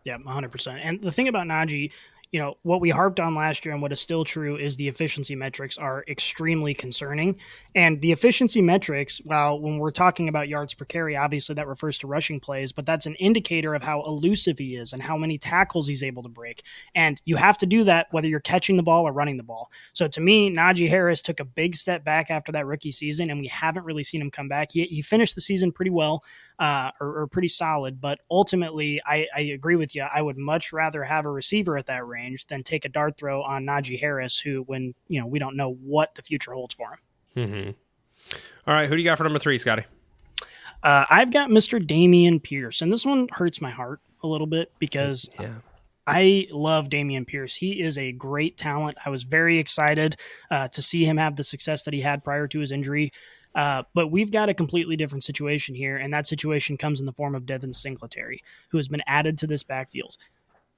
[0.04, 0.80] Yeah, 100%.
[0.84, 1.92] And the thing about Najee,
[2.34, 4.88] you know, what we harped on last year and what is still true is the
[4.88, 7.38] efficiency metrics are extremely concerning.
[7.76, 12.00] And the efficiency metrics, well, when we're talking about yards per carry, obviously that refers
[12.00, 15.38] to rushing plays, but that's an indicator of how elusive he is and how many
[15.38, 16.64] tackles he's able to break.
[16.96, 19.70] And you have to do that whether you're catching the ball or running the ball.
[19.94, 23.40] So to me, Najee Harris took a big step back after that rookie season, and
[23.40, 24.72] we haven't really seen him come back.
[24.72, 26.24] He, he finished the season pretty well
[26.64, 30.04] uh, or, or pretty solid, but ultimately, I, I agree with you.
[30.04, 33.44] I would much rather have a receiver at that range than take a dart throw
[33.44, 36.92] on Najee Harris, who, when you know, we don't know what the future holds for
[36.92, 37.00] him.
[37.36, 37.72] Mm-hmm.
[38.66, 39.84] All right, who do you got for number three, Scotty?
[40.82, 41.86] Uh, I've got Mr.
[41.86, 45.56] Dameon Pierce, and this one hurts my heart a little bit because yeah.
[46.08, 47.56] I love Dameon Pierce.
[47.56, 48.98] He is a great talent.
[49.06, 50.16] I was very excited
[50.50, 53.12] uh, to see him have the success that he had prior to his injury.
[53.56, 57.14] Uh, but we've got a completely different situation here, and that situation comes in the
[57.14, 58.40] form of Devin Singletary,
[58.70, 60.18] who has been added to this backfield.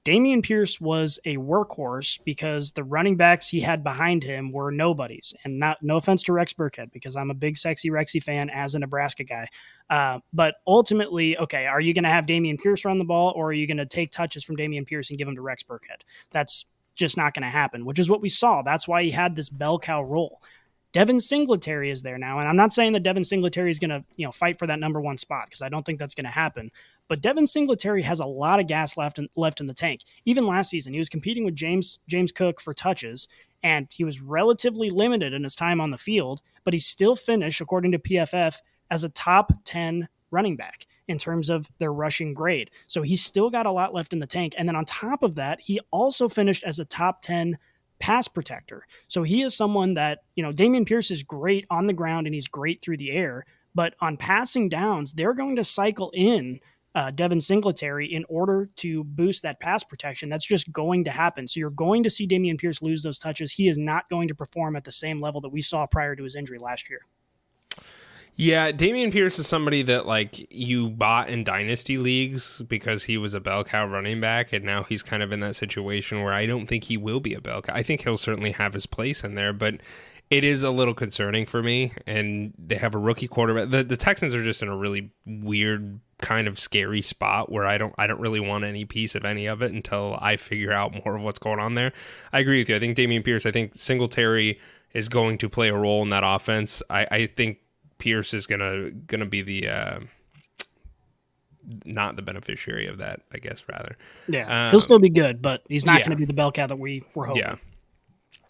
[0.06, 5.34] Dameon Pierce was a workhorse because the running backs he had behind him were nobodies.
[5.42, 8.76] And not no offense to Rex Burkhead, because I'm a big sexy Rexy fan as
[8.76, 9.48] a Nebraska guy.
[9.90, 13.48] Uh, but ultimately, okay, are you going to have Dameon Pierce run the ball, or
[13.48, 16.02] are you going to take touches from Dameon Pierce and give them to Rex Burkhead?
[16.30, 18.62] That's just not going to happen, which is what we saw.
[18.62, 20.40] That's why he had this bell cow role.
[20.96, 24.02] Devin Singletary is there now, and I'm not saying that Devin Singletary is going to,
[24.16, 26.30] you know, fight for that number one spot because I don't think that's going to
[26.30, 26.70] happen.
[27.06, 30.00] But Devin Singletary has a lot of gas left in, left in the tank.
[30.24, 33.28] Even last season, he was competing with James James Cook for touches,
[33.62, 36.40] and he was relatively limited in his time on the field.
[36.64, 41.50] But he still finished, according to PFF, as a top ten running back in terms
[41.50, 42.70] of their rushing grade.
[42.86, 44.54] So he's still got a lot left in the tank.
[44.56, 47.58] And then on top of that, he also finished as a top ten
[47.98, 48.86] pass protector.
[49.08, 52.34] So he is someone that, you know, Dameon Pierce is great on the ground and
[52.34, 56.60] he's great through the air, but on passing downs, they're going to cycle in
[56.94, 60.30] uh, Devin Singletary in order to boost that pass protection.
[60.30, 61.46] That's just going to happen.
[61.46, 63.52] So you're going to see Dameon Pierce lose those touches.
[63.52, 66.24] He is not going to perform at the same level that we saw prior to
[66.24, 67.00] his injury last year.
[68.38, 73.32] Yeah, Dameon Pierce is somebody that like you bought in dynasty leagues because he was
[73.32, 76.44] a bell cow running back, and now he's kind of in that situation where I
[76.44, 77.74] don't think he will be a bell cow.
[77.74, 79.80] I think he'll certainly have his place in there, but
[80.28, 81.92] it is a little concerning for me.
[82.06, 83.70] And they have a rookie quarterback.
[83.70, 87.78] The, the Texans are just in a really weird kind of scary spot where I
[87.78, 91.04] don't I don't really want any piece of any of it until I figure out
[91.04, 91.92] more of what's going on there.
[92.34, 92.76] I agree with you.
[92.76, 94.58] I think Dameon Pierce, I think Singletary
[94.92, 96.82] is going to play a role in that offense.
[96.90, 97.58] I, I think
[97.98, 100.00] Pierce is gonna gonna be the uh,
[101.84, 103.96] not the beneficiary of that, I guess rather.
[104.28, 106.04] Yeah, Um, he'll still be good, but he's not yeah.
[106.06, 107.42] going to be the bell cow that we were hoping.
[107.42, 107.56] Yeah.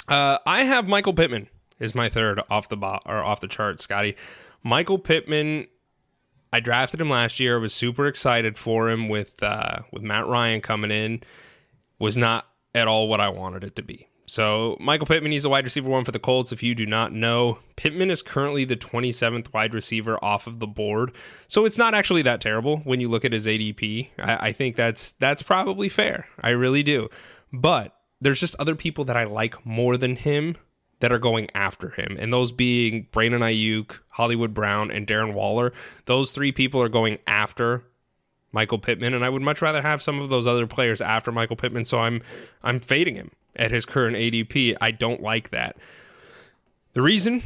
[0.08, 1.48] Uh, I have Michael Pittman
[1.80, 4.16] is my third off the bo- or off the chart, Scotty.
[4.62, 5.66] Michael Pittman,
[6.52, 7.56] I drafted him last year.
[7.56, 11.22] I was super excited for him with uh, with Matt Ryan coming in.
[11.98, 14.08] Was not at all what I wanted it to be.
[14.26, 16.52] So Michael Pittman, he's a wide receiver one for the Colts.
[16.52, 20.66] If you do not know, Pittman is currently the 27th wide receiver off of the
[20.66, 21.12] board.
[21.48, 24.08] So it's not actually that terrible when you look at his ADP.
[24.18, 26.26] I, I think that's that's probably fair.
[26.40, 27.08] I really do.
[27.52, 30.56] But there's just other people that I like more than him
[31.00, 35.72] that are going after him, and those being Brandon Aiyuk, Hollywood Brown, and Darren Waller.
[36.06, 37.84] Those three people are going after
[38.56, 41.56] Michael Pittman, and I would much rather have some of those other players after Michael
[41.56, 41.84] Pittman.
[41.84, 42.22] So I'm
[42.62, 44.78] I'm fading him at his current ADP.
[44.80, 45.76] I don't like that.
[46.94, 47.42] The reason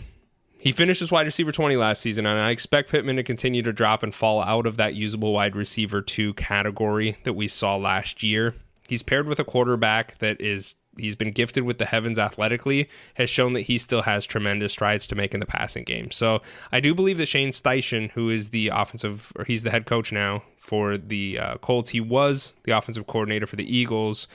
[0.57, 3.73] he finished as wide receiver 20 last season, and I expect Pittman to continue to
[3.73, 8.23] drop and fall out of that usable wide receiver 2 category that we saw last
[8.23, 8.55] year.
[8.87, 13.31] He's paired with a quarterback that is he's been gifted with the heavens athletically, has
[13.31, 16.11] shown that he still has tremendous strides to make in the passing game.
[16.11, 19.87] So I do believe that Shane Steichen, who is the offensive or he's the head
[19.87, 24.29] coach now for the uh, Colts, he was the offensive coordinator for the Eagles.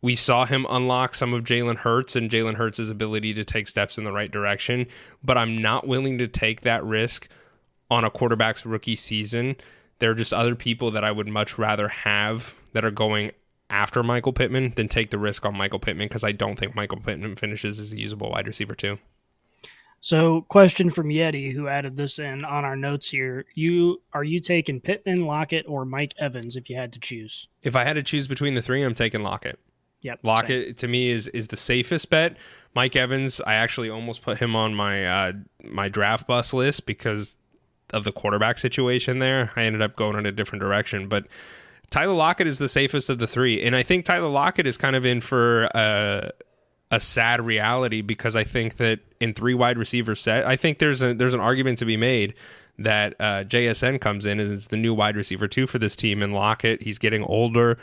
[0.00, 3.98] We saw him unlock some of Jalen Hurts and Jalen Hurts' ability to take steps
[3.98, 4.86] in the right direction,
[5.22, 7.28] but I'm not willing to take that risk
[7.88, 9.54] on a quarterback's rookie season.
[10.00, 13.30] There are just other people that I would much rather have that are going
[13.72, 17.00] after Michael Pittman than take the risk on Michael Pittman because I don't think Michael
[17.00, 18.98] Pittman finishes as a usable wide receiver too.
[19.98, 24.40] So, question from Yeti, who added this in on our notes here: You are you
[24.40, 27.48] taking Pittman, Lockett, or Mike Evans if you had to choose?
[27.62, 29.58] If I had to choose between the three, I'm taking Lockett.
[30.02, 30.28] Yep, same.
[30.28, 32.36] Lockett to me is is the safest bet.
[32.74, 35.32] Mike Evans, I actually almost put him on my uh,
[35.64, 37.36] my draft bus list because
[37.90, 39.52] of the quarterback situation there.
[39.54, 41.26] I ended up going in a different direction, but
[41.92, 44.96] Tyler Lockett is the safest of the three, and I think Tyler Lockett is kind
[44.96, 46.30] of in for a,
[46.90, 51.02] a sad reality because I think that in three wide receiver set, I think there's
[51.02, 52.32] a there's an argument to be made
[52.78, 56.32] that uh, JSN comes in as the new wide receiver two for this team, and
[56.32, 57.76] Lockett he's getting older.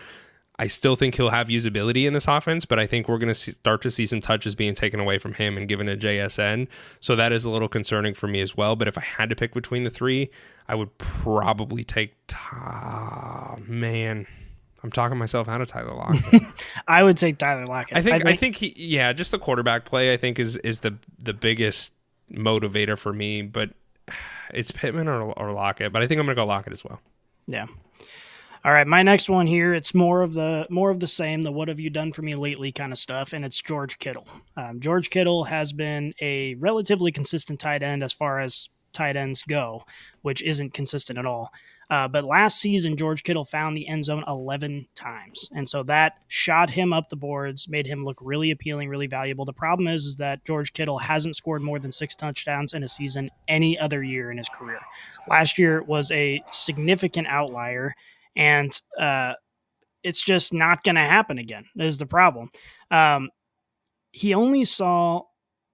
[0.59, 3.33] I still think he'll have usability in this offense, but I think we're going to
[3.33, 6.67] start to see some touches being taken away from him and given to JSN.
[6.99, 8.75] So that is a little concerning for me as well.
[8.75, 10.29] But if I had to pick between the three,
[10.67, 12.13] I would probably take.
[13.67, 14.27] Man,
[14.83, 16.43] I'm talking myself out of Tyler Lockett.
[16.89, 17.97] I would take Tyler Lockett.
[17.97, 20.97] I think I think he yeah, just the quarterback play I think is is the
[21.19, 21.93] the biggest
[22.29, 23.69] motivator for me, but
[24.53, 26.99] it's Pittman or, or Lockett, but I think I'm gonna go Lockett as well.
[27.47, 27.67] Yeah.
[28.65, 31.51] All right, my next one here, it's more of the more of the same, the
[31.51, 34.27] what have you done for me lately kind of stuff, and it's George Kittle.
[34.57, 39.43] Um, George Kittle has been a relatively consistent tight end as far as tight ends
[39.43, 39.83] go,
[40.23, 41.51] which isn't consistent at all.
[41.89, 45.49] Uh, but last season, George Kittle found the end zone 11 times.
[45.53, 49.45] And so that shot him up the boards, made him look really appealing, really valuable.
[49.45, 52.89] The problem is, is that George Kittle hasn't scored more than six touchdowns in a
[52.89, 54.79] season any other year in his career.
[55.27, 57.95] Last year was a significant outlier.
[58.35, 59.33] And uh,
[60.03, 62.49] it's just not going to happen again, is the problem.
[62.91, 63.29] Um,
[64.11, 65.23] he only saw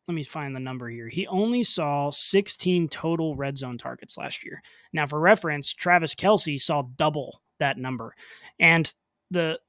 [0.08, 1.08] let me find the number here.
[1.08, 4.62] He only saw 16 total red zone targets last year.
[4.94, 8.14] Now, for reference, Travis Kelce saw double that number.
[8.60, 8.94] And
[9.32, 9.60] the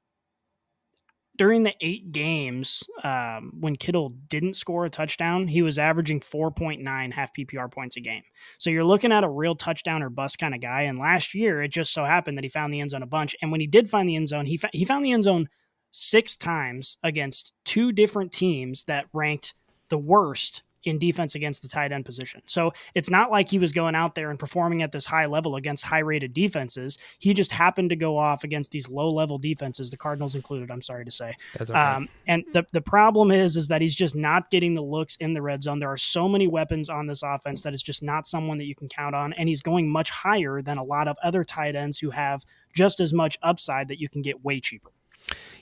[1.37, 7.13] during the eight games um, when Kittle didn't score a touchdown, he was averaging 4.9
[7.13, 8.23] half PPR points a game.
[8.57, 10.83] So you're looking at a real touchdown or bust kind of guy.
[10.83, 13.35] And last year, it just so happened that he found the end zone a bunch.
[13.41, 15.47] And when he did find the end zone, he, fa- he found the end zone
[15.91, 19.53] six times against two different teams that ranked
[19.89, 22.41] the worst in defense against the tight end position.
[22.47, 25.55] So it's not like he was going out there and performing at this high level
[25.55, 26.97] against high rated defenses.
[27.19, 30.81] He just happened to go off against these low level defenses, the Cardinals included, I'm
[30.81, 31.35] sorry to say.
[31.59, 31.73] Okay.
[31.73, 35.33] Um, and the, the problem is, is that he's just not getting the looks in
[35.33, 35.79] the red zone.
[35.79, 38.75] There are so many weapons on this offense that is just not someone that you
[38.75, 39.33] can count on.
[39.33, 42.99] And he's going much higher than a lot of other tight ends who have just
[42.99, 44.91] as much upside that you can get way cheaper.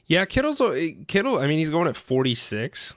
[0.06, 0.62] Yeah, Kittle's
[1.08, 1.40] Kittle.
[1.40, 2.94] I mean, he's going at forty six,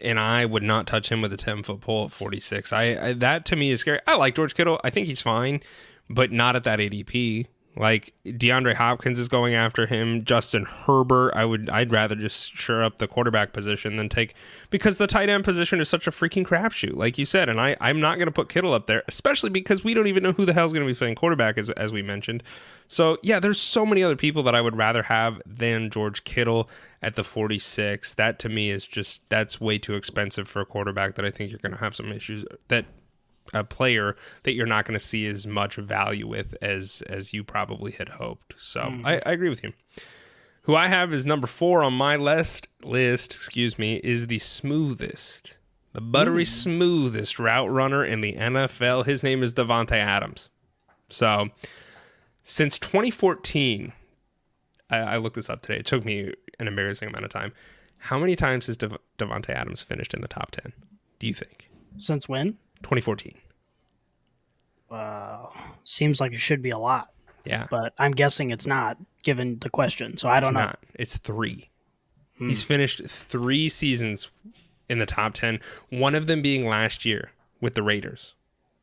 [0.00, 2.72] and I would not touch him with a ten foot pole at forty six.
[2.72, 4.00] I, I that to me is scary.
[4.06, 4.80] I like George Kittle.
[4.84, 5.60] I think he's fine,
[6.08, 7.46] but not at that ADP.
[7.78, 10.24] Like DeAndre Hopkins is going after him.
[10.24, 11.32] Justin Herbert.
[11.34, 11.70] I would.
[11.70, 14.34] I'd rather just shore up the quarterback position than take
[14.70, 17.48] because the tight end position is such a freaking crapshoot, like you said.
[17.48, 20.24] And I, I'm not going to put Kittle up there, especially because we don't even
[20.24, 22.42] know who the hell's going to be playing quarterback, as as we mentioned.
[22.88, 26.68] So yeah, there's so many other people that I would rather have than George Kittle
[27.00, 28.14] at the 46.
[28.14, 31.14] That to me is just that's way too expensive for a quarterback.
[31.14, 32.86] That I think you're going to have some issues that
[33.54, 37.44] a player that you're not going to see as much value with as as you
[37.44, 38.54] probably had hoped.
[38.58, 39.06] So mm-hmm.
[39.06, 39.72] I, I agree with you.
[40.62, 45.56] Who I have is number four on my list list, excuse me, is the smoothest,
[45.92, 46.48] the buttery mm.
[46.48, 49.06] smoothest route runner in the NFL.
[49.06, 50.50] His name is Davante Adams.
[51.08, 51.48] So
[52.42, 53.92] since 2014,
[54.90, 55.78] I, I looked this up today.
[55.78, 57.52] It took me an embarrassing amount of time.
[57.98, 60.72] How many times has Dev- Davante Adams finished in the top 10?
[61.18, 61.68] Do you think?
[61.96, 62.58] Since when?
[62.82, 63.36] 2014.
[64.90, 65.46] Uh,
[65.84, 67.10] seems like it should be a lot,
[67.44, 67.66] Yeah.
[67.70, 70.16] but I'm guessing it's not given the question.
[70.16, 70.60] So I don't it's know.
[70.60, 70.78] Not.
[70.94, 71.68] It's three.
[72.38, 74.28] He's finished three seasons
[74.88, 75.58] in the top 10,
[75.90, 78.34] one of them being last year with the Raiders,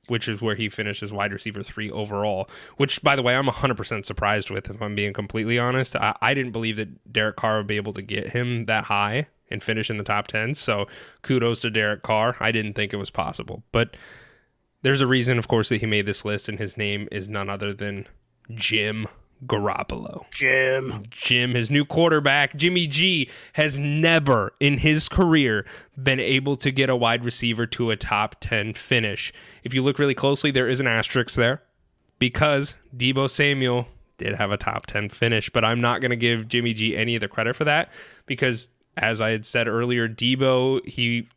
[0.10, 3.48] which is where he finished as wide receiver three overall, which, by the way, I'm
[3.48, 5.96] 100% surprised with, if I'm being completely honest.
[5.96, 9.28] I, I didn't believe that Derek Carr would be able to get him that high
[9.50, 10.56] and finish in the top 10.
[10.56, 10.88] So
[11.22, 12.36] kudos to Derek Carr.
[12.39, 13.64] I didn't think it was possible.
[13.72, 13.96] But
[14.82, 17.50] there's a reason, of course, that he made this list, and his name is none
[17.50, 18.08] other than
[18.52, 19.08] Jim
[19.46, 20.26] Garoppolo.
[20.32, 21.04] Jim.
[21.10, 25.66] Jim, his new quarterback, Jimmy G, has never in his career
[26.02, 29.34] been able to get a wide receiver to a top 10 finish.
[29.64, 31.62] If you look really closely, there is an asterisk there
[32.20, 33.88] because Deebo Samuel
[34.18, 37.16] did have a top 10 finish, but I'm not going to give Jimmy G any
[37.16, 37.91] of the credit for that
[38.26, 41.28] because, as I had said earlier, Deebo, he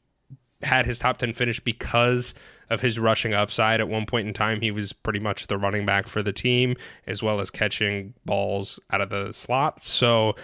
[0.62, 2.34] had his top 10 finish because
[2.70, 3.80] of his rushing upside.
[3.80, 6.76] At one point in time, he was pretty much the running back for the team,
[7.06, 9.82] as well as catching balls out of the slot.
[9.82, 10.36] So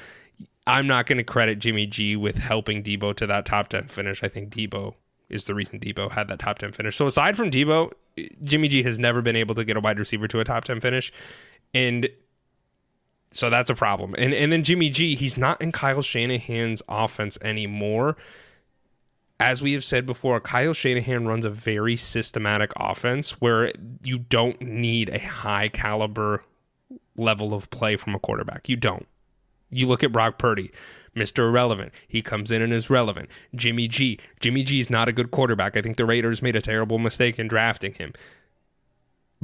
[0.66, 4.22] I'm not going to credit Jimmy G with helping Deebo to that top 10 finish.
[4.22, 4.94] I think Deebo
[5.28, 6.96] is the reason Deebo had that top 10 finish.
[6.96, 7.92] So aside from Deebo,
[8.44, 10.80] Jimmy G has never been able to get a wide receiver to a top 10
[10.80, 11.12] finish.
[11.74, 12.08] And
[13.34, 14.14] so that's a problem.
[14.16, 18.16] And and then Jimmy G, he's not in Kyle Shanahan's offense anymore
[19.40, 23.72] as we have said before, Kyle Shanahan runs a very systematic offense where
[24.02, 26.42] you don't need a high caliber
[27.16, 28.68] level of play from a quarterback.
[28.68, 29.06] You don't.
[29.70, 30.70] You look at Brock Purdy,
[31.16, 31.48] Mr.
[31.48, 31.92] Irrelevant.
[32.06, 33.28] He comes in and is relevant.
[33.54, 34.20] Jimmy G.
[34.38, 35.76] Jimmy G is not a good quarterback.
[35.76, 38.12] I think the Raiders made a terrible mistake in drafting him.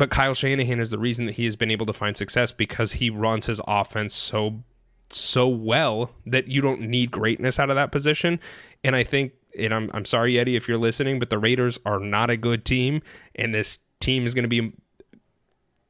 [0.01, 2.93] But Kyle Shanahan is the reason that he has been able to find success because
[2.93, 4.65] he runs his offense so
[5.11, 8.41] so well that you don't need greatness out of that position.
[8.83, 12.01] And I think and I'm I'm sorry, Eddie, if you're listening, but the Raiders are
[12.01, 13.03] not a good team,
[13.35, 14.73] and this team is going to be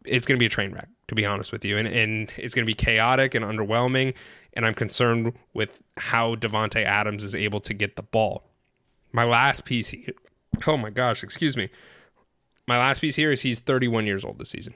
[0.05, 2.53] it's going to be a train wreck, to be honest with you, and and it's
[2.53, 4.17] going to be chaotic and underwhelming.
[4.55, 8.43] And I'm concerned with how Davante Adams is able to get the ball.
[9.13, 9.95] My last piece,
[10.67, 11.71] oh my gosh, excuse me,
[12.67, 14.75] my last piece here is he's 31 years old this season.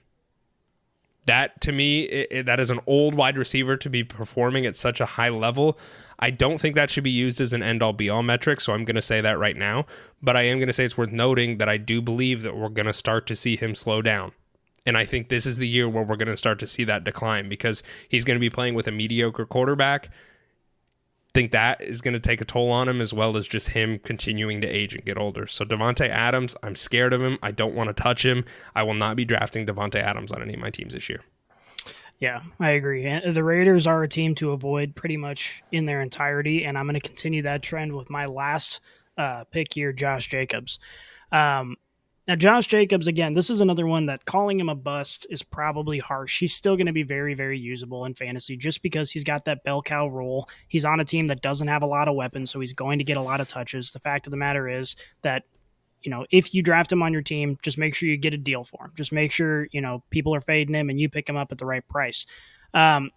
[1.26, 4.76] That to me, it, it- that is an old wide receiver to be performing at
[4.76, 5.78] such a high level.
[6.18, 8.72] I don't think that should be used as an end all be all metric, so
[8.72, 9.86] I'm going to say that right now.
[10.22, 12.68] But I am going to say it's worth noting that I do believe that we're
[12.68, 14.32] going to start to see him slow down.
[14.86, 17.04] And I think this is the year where we're going to start to see that
[17.04, 20.10] decline because he's going to be playing with a mediocre quarterback.
[21.34, 23.98] Think that is going to take a toll on him as well as just him
[23.98, 25.48] continuing to age and get older.
[25.48, 27.38] So Davante Adams, I'm scared of him.
[27.42, 28.44] I don't want to touch him.
[28.76, 31.22] I will not be drafting Davante Adams on any of my teams this year.
[32.20, 33.04] Yeah, I agree.
[33.04, 36.86] And The Raiders are a team to avoid pretty much in their entirety, and I'm
[36.86, 38.80] going to continue that trend with my last
[39.16, 40.78] uh, pick here, Josh Jacobs.
[41.32, 41.76] Um,
[42.26, 45.98] now, Josh Jacobs, again, this is another one that calling him a bust is probably
[45.98, 46.40] harsh.
[46.40, 49.62] He's still going to be very, very usable in fantasy just because he's got that
[49.62, 50.48] bell cow role.
[50.68, 53.04] He's on a team that doesn't have a lot of weapons, so he's going to
[53.04, 53.92] get a lot of touches.
[53.92, 55.44] The fact of the matter is that
[56.04, 58.38] you know, if you draft him on your team, just make sure you get a
[58.38, 58.92] deal for him.
[58.94, 61.56] Just make sure, you know, people are fading him and you pick him up at
[61.56, 62.26] the right price.
[62.74, 63.10] Um,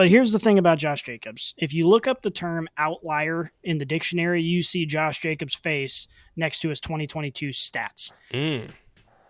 [0.00, 1.52] but here's the thing about Josh Jacobs.
[1.58, 6.08] If you look up the term outlier in the dictionary, you see Josh Jacobs' face
[6.36, 8.10] next to his 2022 stats.
[8.32, 8.70] Mm.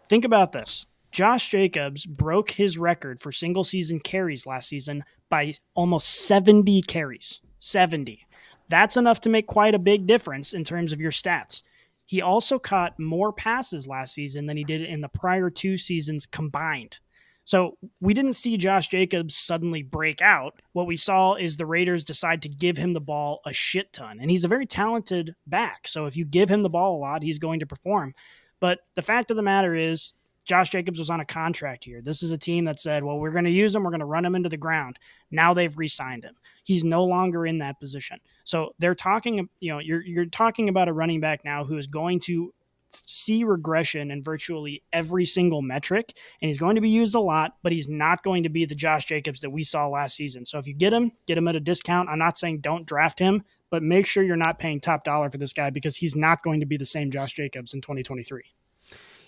[0.08, 0.86] Think about this.
[1.10, 7.40] Josh Jacobs broke his record for single season carries last season by almost 70 carries.
[7.58, 8.24] 70.
[8.68, 11.64] That's enough to make quite a big difference in terms of your stats.
[12.06, 16.26] He also caught more passes last season than he did in the prior two seasons
[16.26, 17.00] combined.
[17.44, 20.60] So we didn't see Josh Jacobs suddenly break out.
[20.72, 24.18] What we saw is the Raiders decide to give him the ball a shit ton.
[24.20, 25.88] And he's a very talented back.
[25.88, 28.14] So if you give him the ball a lot, he's going to perform.
[28.60, 30.12] But the fact of the matter is,
[30.44, 32.00] Josh Jacobs was on a contract here.
[32.00, 33.84] This is a team that said, well, we're going to use him.
[33.84, 34.98] We're going to run him into the ground.
[35.30, 36.34] Now they've re signed him.
[36.64, 38.18] He's no longer in that position.
[38.44, 41.86] So they're talking, you know, you're, you're talking about a running back now who is
[41.86, 42.52] going to
[42.92, 47.56] see regression in virtually every single metric, and he's going to be used a lot,
[47.62, 50.46] but he's not going to be the Josh Jacobs that we saw last season.
[50.46, 52.08] So if you get him, get him at a discount.
[52.08, 55.38] I'm not saying don't draft him, but make sure you're not paying top dollar for
[55.38, 58.42] this guy because he's not going to be the same Josh Jacobs in 2023.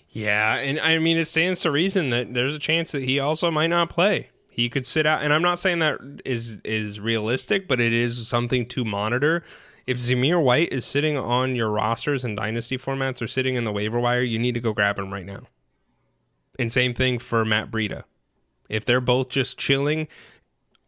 [0.09, 3.49] Yeah, and I mean it stands to reason that there's a chance that he also
[3.49, 4.29] might not play.
[4.51, 8.27] He could sit out, and I'm not saying that is is realistic, but it is
[8.27, 9.43] something to monitor.
[9.85, 13.71] If Zamir White is sitting on your rosters and dynasty formats or sitting in the
[13.71, 15.41] waiver wire, you need to go grab him right now.
[16.57, 18.03] And same thing for Matt Breida.
[18.69, 20.07] If they're both just chilling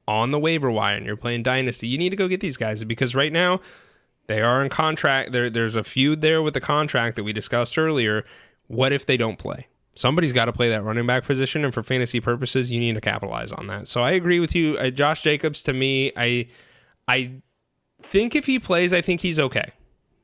[0.07, 2.83] on the waiver wire and you're playing dynasty, you need to go get these guys
[2.83, 3.59] because right now
[4.27, 5.31] they are in contract.
[5.31, 8.23] There, there's a feud there with the contract that we discussed earlier.
[8.67, 9.67] What if they don't play?
[9.95, 13.01] Somebody's got to play that running back position, and for fantasy purposes, you need to
[13.01, 13.87] capitalize on that.
[13.87, 15.61] So I agree with you, uh, Josh Jacobs.
[15.63, 16.47] To me, I,
[17.07, 17.31] I
[18.09, 19.71] think if he plays, I think he's okay.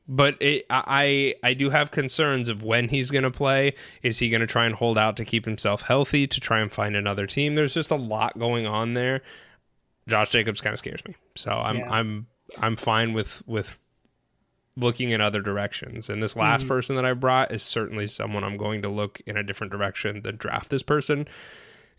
[0.08, 3.74] But it, I I do have concerns of when he's going to play.
[4.02, 6.72] Is he going to try and hold out to keep himself healthy to try and
[6.72, 7.54] find another team?
[7.54, 9.22] There's just a lot going on there.
[10.08, 11.90] Josh Jacobs kind of scares me, so I'm Yeah.
[11.90, 12.26] I'm
[12.58, 13.78] I'm fine with with
[14.76, 16.10] looking in other directions.
[16.10, 16.68] And this last mm.
[16.68, 20.22] person that I brought is certainly someone I'm going to look in a different direction
[20.22, 21.28] than draft this person,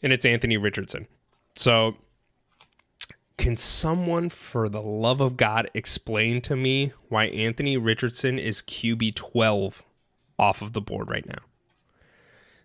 [0.01, 1.07] and it's Anthony Richardson.
[1.55, 1.95] So
[3.37, 9.15] can someone, for the love of God, explain to me why Anthony Richardson is QB
[9.15, 9.83] 12
[10.37, 11.39] off of the board right now?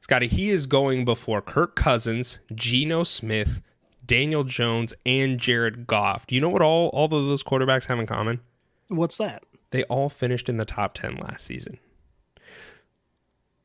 [0.00, 3.60] Scotty, he is going before Kirk Cousins, Geno Smith,
[4.06, 6.26] Daniel Jones, and Jared Goff.
[6.26, 8.40] Do you know what all, all of those quarterbacks have in common?
[8.88, 9.42] What's that?
[9.70, 11.78] They all finished in the top 10 last season.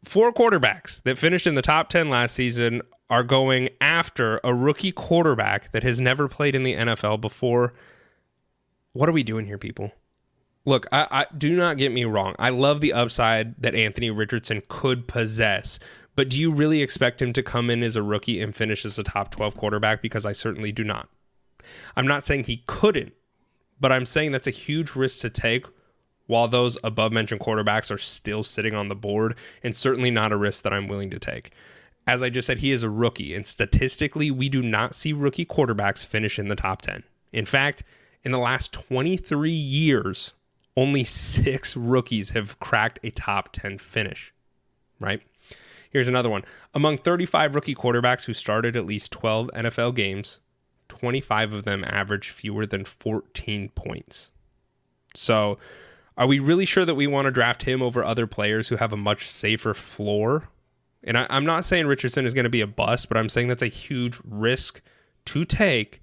[0.03, 2.81] Four quarterbacks that finished in the top 10 last season
[3.13, 7.71] are going after a rookie quarterback that has never played in the NFL before.
[8.93, 9.91] What are we doing here, people?
[10.65, 12.33] Look, I, I do not get me wrong.
[12.39, 15.77] I love the upside that Anthony Richardson could possess,
[16.15, 18.97] but do you really expect him to come in as a rookie and finish as
[18.97, 20.01] a top 12 quarterback?
[20.01, 21.07] Because I certainly do not.
[21.95, 23.13] I'm not saying he couldn't,
[23.79, 25.67] but I'm saying that's a huge risk to take
[26.25, 30.37] while those above mentioned quarterbacks are still sitting on the board, and certainly not a
[30.37, 31.51] risk that I'm willing to take.
[32.05, 35.45] As I just said, he is a rookie, and statistically, we do not see rookie
[35.45, 37.03] quarterbacks finish in the top 10.
[37.31, 37.83] In fact,
[38.23, 40.33] in the last 23 years,
[40.75, 44.33] only six rookies have cracked a top 10 finish,
[44.99, 45.21] right?
[45.89, 46.43] Here's another one.
[46.73, 50.39] Among 35 rookie quarterbacks who started at least 12 NFL games,
[50.89, 54.31] 25 of them averaged fewer than 14 points.
[55.15, 55.59] So,
[56.17, 58.93] are we really sure that we want to draft him over other players who have
[58.93, 60.49] a much safer floor?
[61.03, 63.47] And I, I'm not saying Richardson is going to be a bust, but I'm saying
[63.47, 64.81] that's a huge risk
[65.25, 66.01] to take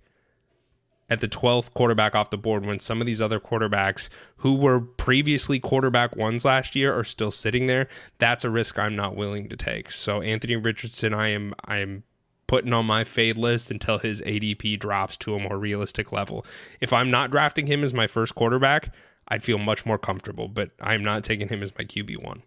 [1.10, 4.80] at the 12th quarterback off the board when some of these other quarterbacks who were
[4.80, 7.88] previously quarterback ones last year are still sitting there.
[8.18, 9.90] That's a risk I'm not willing to take.
[9.90, 12.04] So Anthony Richardson, I am I am
[12.46, 16.46] putting on my fade list until his ADP drops to a more realistic level.
[16.80, 18.92] If I'm not drafting him as my first quarterback,
[19.28, 22.42] I'd feel much more comfortable, but I'm not taking him as my QB1.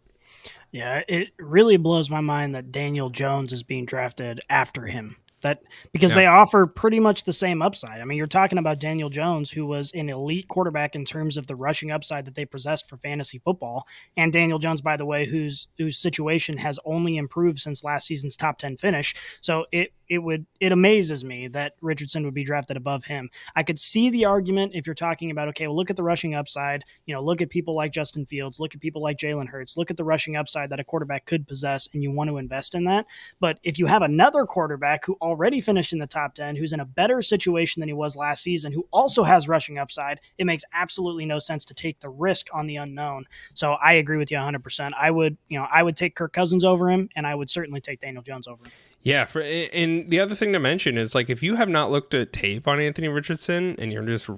[0.74, 5.18] Yeah, it really blows my mind that Daniel Jones is being drafted after him.
[5.42, 5.62] That
[5.92, 6.20] because Yeah.
[6.20, 8.00] they offer pretty much the same upside.
[8.00, 11.48] I mean, you're talking about Daniel Jones, who was an elite quarterback in terms of
[11.48, 15.26] the rushing upside that they possessed for fantasy football, and Daniel Jones, by the way,
[15.26, 19.14] whose whose situation has only improved since last season's top ten finish.
[19.42, 23.32] So it it would it amazes me that Richardson would be drafted above him.
[23.56, 26.36] I could see the argument if you're talking about okay, well, look at the rushing
[26.36, 26.84] upside.
[27.08, 29.90] You know, look at people like Justin Fields, look at people like Jalen Hurts, look
[29.90, 32.84] at the rushing upside that a quarterback could possess, and you want to invest in
[32.84, 33.08] that.
[33.40, 36.80] But if you have another quarterback who already finished in the top 10, who's in
[36.80, 40.64] a better situation than he was last season, who also has rushing upside, it makes
[40.74, 43.26] absolutely no sense to take the risk on the unknown.
[43.56, 44.92] So I agree with you 100%.
[44.96, 47.82] I would, you know, I would take Kirk Cousins over him, and I would certainly
[47.82, 48.72] take Daniel Jones over him.
[49.04, 52.14] Yeah, for and the other thing to mention is like if you have not looked
[52.14, 54.30] at tape on Anthony Richardson and you're just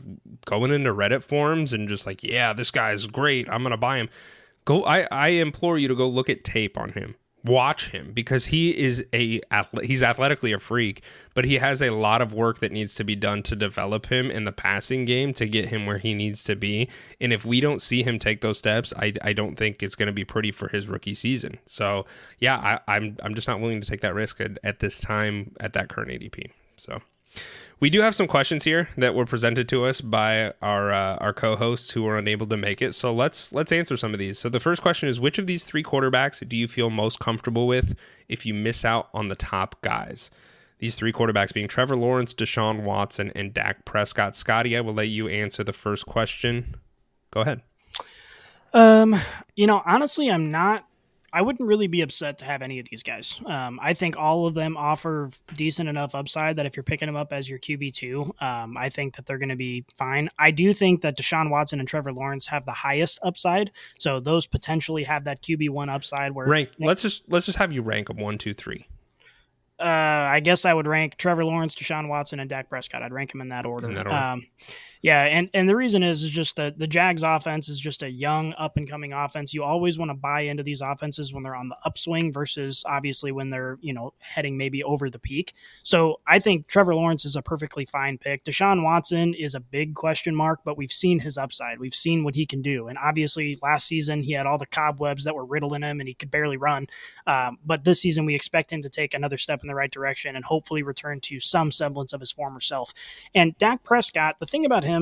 [0.45, 4.09] going into Reddit forums and just like, yeah, this guy's great, I'm gonna buy him.
[4.65, 7.15] Go, I I implore you to go look at tape on him.
[7.45, 9.39] Watch him because he is a
[9.83, 11.03] he's athletically a freak,
[11.35, 14.31] but he has a lot of work that needs to be done to develop him
[14.31, 16.89] in the passing game to get him where he needs to be.
[17.21, 20.07] And if we don't see him take those steps, I, I don't think it's going
[20.07, 21.59] to be pretty for his rookie season.
[21.67, 22.07] So
[22.39, 25.51] yeah, I, I'm I'm just not willing to take that risk at, at this time
[25.59, 26.49] at that current ADP.
[26.77, 26.99] So
[27.79, 31.33] we do have some questions here that were presented to us by our uh, our
[31.33, 32.95] co-hosts who were unable to make it.
[32.95, 34.39] So let's let's answer some of these.
[34.39, 37.67] So the first question is which of these three quarterbacks do you feel most comfortable
[37.67, 37.95] with
[38.29, 40.31] if you miss out on the top guys?
[40.79, 44.35] These three quarterbacks being Trevor Lawrence, Deshaun Watson, and Dak Prescott.
[44.35, 46.75] Scotty, I will let you answer the first question.
[47.31, 47.61] Go ahead.
[48.73, 49.15] Um,
[49.55, 50.85] you know, honestly, I'm not.
[51.35, 53.41] I wouldn't really be upset to have any of these guys.
[53.45, 57.17] Um, I think all of them offer decent enough upside that if you're picking them
[57.17, 60.29] up as your QB two, um, I think that they're going to be fine.
[60.39, 64.47] I do think that Deshaun Watson and Trevor Lawrence have the highest upside, so those
[64.47, 66.31] potentially have that QB one upside.
[66.31, 66.69] Where Rank.
[66.79, 68.87] Let's just let's just have you rank them one, two, three.
[69.77, 73.03] uh, I guess I would rank Trevor Lawrence, Deshaun Watson, and Dak Prescott.
[73.03, 73.89] I'd rank them in that order.
[73.89, 74.15] In that order.
[74.17, 74.45] Um,
[75.05, 78.09] yeah, and and the reason is is just that the Jags offense is just a
[78.09, 79.53] young up and coming offense.
[79.53, 83.31] You always want to buy into these offenses when they're on the upswing versus obviously
[83.31, 85.53] when they're you know heading maybe over the peak.
[85.83, 88.43] So I think Trevor Lawrence is a perfectly fine pick.
[88.45, 91.77] Deshaun Watson is a big question mark, but we've seen his upside.
[91.77, 95.25] We've seen what he can do, and obviously last season he had all the cobwebs
[95.25, 96.87] that were riddling him and he could barely run.
[97.27, 100.35] Um, but this season, we expect him to take another step in the right direction
[100.35, 102.91] and hopefully return to some semblance of his former self.
[103.35, 104.94] And Dak Prescott, the thing about him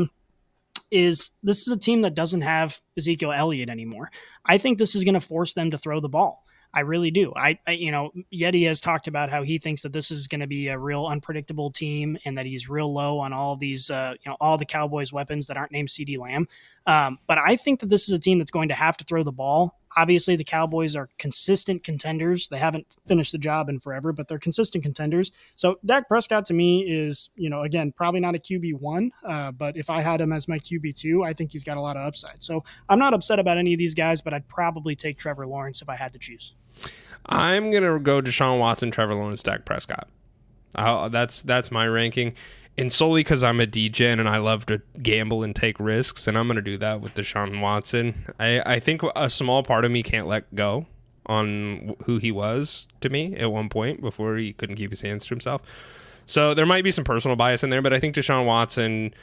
[0.92, 4.12] is this is a team that doesn't have Ezekiel Elliott anymore.
[4.46, 6.44] I think this is going to force them to throw the ball.
[6.76, 7.34] I really do.
[7.36, 10.42] I, I, you know, Yeti has talked about how he thinks that this is going
[10.42, 14.16] to be a real unpredictable team and that he's real low on all these, uh,
[14.24, 16.48] you know, all the Cowboys' weapons that aren't named CeeDee Lamb.
[16.88, 19.22] Um, but I think that this is a team that's going to have to throw
[19.22, 19.80] the ball.
[19.96, 22.48] Obviously, the Cowboys are consistent contenders.
[22.48, 25.32] They haven't finished the job in forever, but they're consistent contenders.
[25.56, 29.52] So Dak Prescott to me is, you know, again, probably not a QB one, uh,
[29.52, 31.98] but if I had him as my QB two, I think he's got a lot
[31.98, 32.44] of upside.
[32.44, 35.82] So I'm not upset about any of these guys, but I'd probably take Trevor Lawrence
[35.82, 36.54] if I had to choose.
[37.26, 40.08] I'm gonna go Deshaun Watson, Trevor Lawrence, Dak Prescott.
[40.76, 42.34] Uh, that's that's my ranking,
[42.78, 46.38] and solely because I'm a DGen and I love to gamble and take risks, and
[46.38, 48.26] I'm gonna do that with Deshaun Watson.
[48.40, 50.86] I I think a small part of me can't let go
[51.26, 55.26] on who he was to me at one point before he couldn't keep his hands
[55.26, 55.62] to himself.
[56.26, 59.14] So there might be some personal bias in there, but I think Deshaun Watson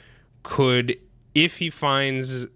[0.43, 0.97] could,
[1.33, 2.47] if he finds,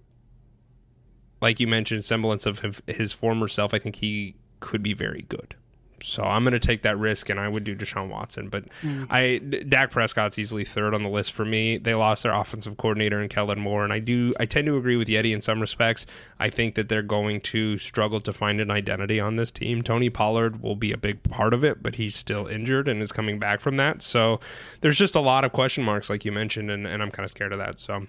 [1.41, 5.55] like you mentioned, semblance of his former self, I think he could be very good.
[6.01, 8.49] So I'm going to take that risk, and I would do Deshaun Watson.
[8.49, 9.07] But mm.
[9.09, 11.77] I, Dak Prescott's easily third on the list for me.
[11.77, 14.97] They lost their offensive coordinator in Kellen Moore, and I do I tend to agree
[14.97, 16.05] with Yeti in some respects.
[16.39, 19.81] I think that they're going to struggle to find an identity on this team.
[19.81, 23.11] Tony Pollard will be a big part of it, but he's still injured and is
[23.11, 24.01] coming back from that.
[24.01, 24.39] So
[24.81, 27.31] there's just a lot of question marks, like you mentioned, and, and I'm kind of
[27.31, 27.79] scared of that.
[27.79, 28.05] So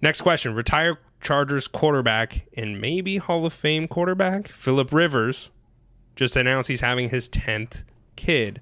[0.00, 5.50] next question: Retire Chargers quarterback and maybe Hall of Fame quarterback Philip Rivers
[6.16, 7.82] just announced he's having his 10th
[8.16, 8.60] kid.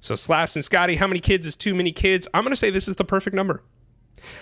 [0.00, 2.26] So, Slaps and Scotty, how many kids is too many kids?
[2.32, 3.62] I'm going to say this is the perfect number.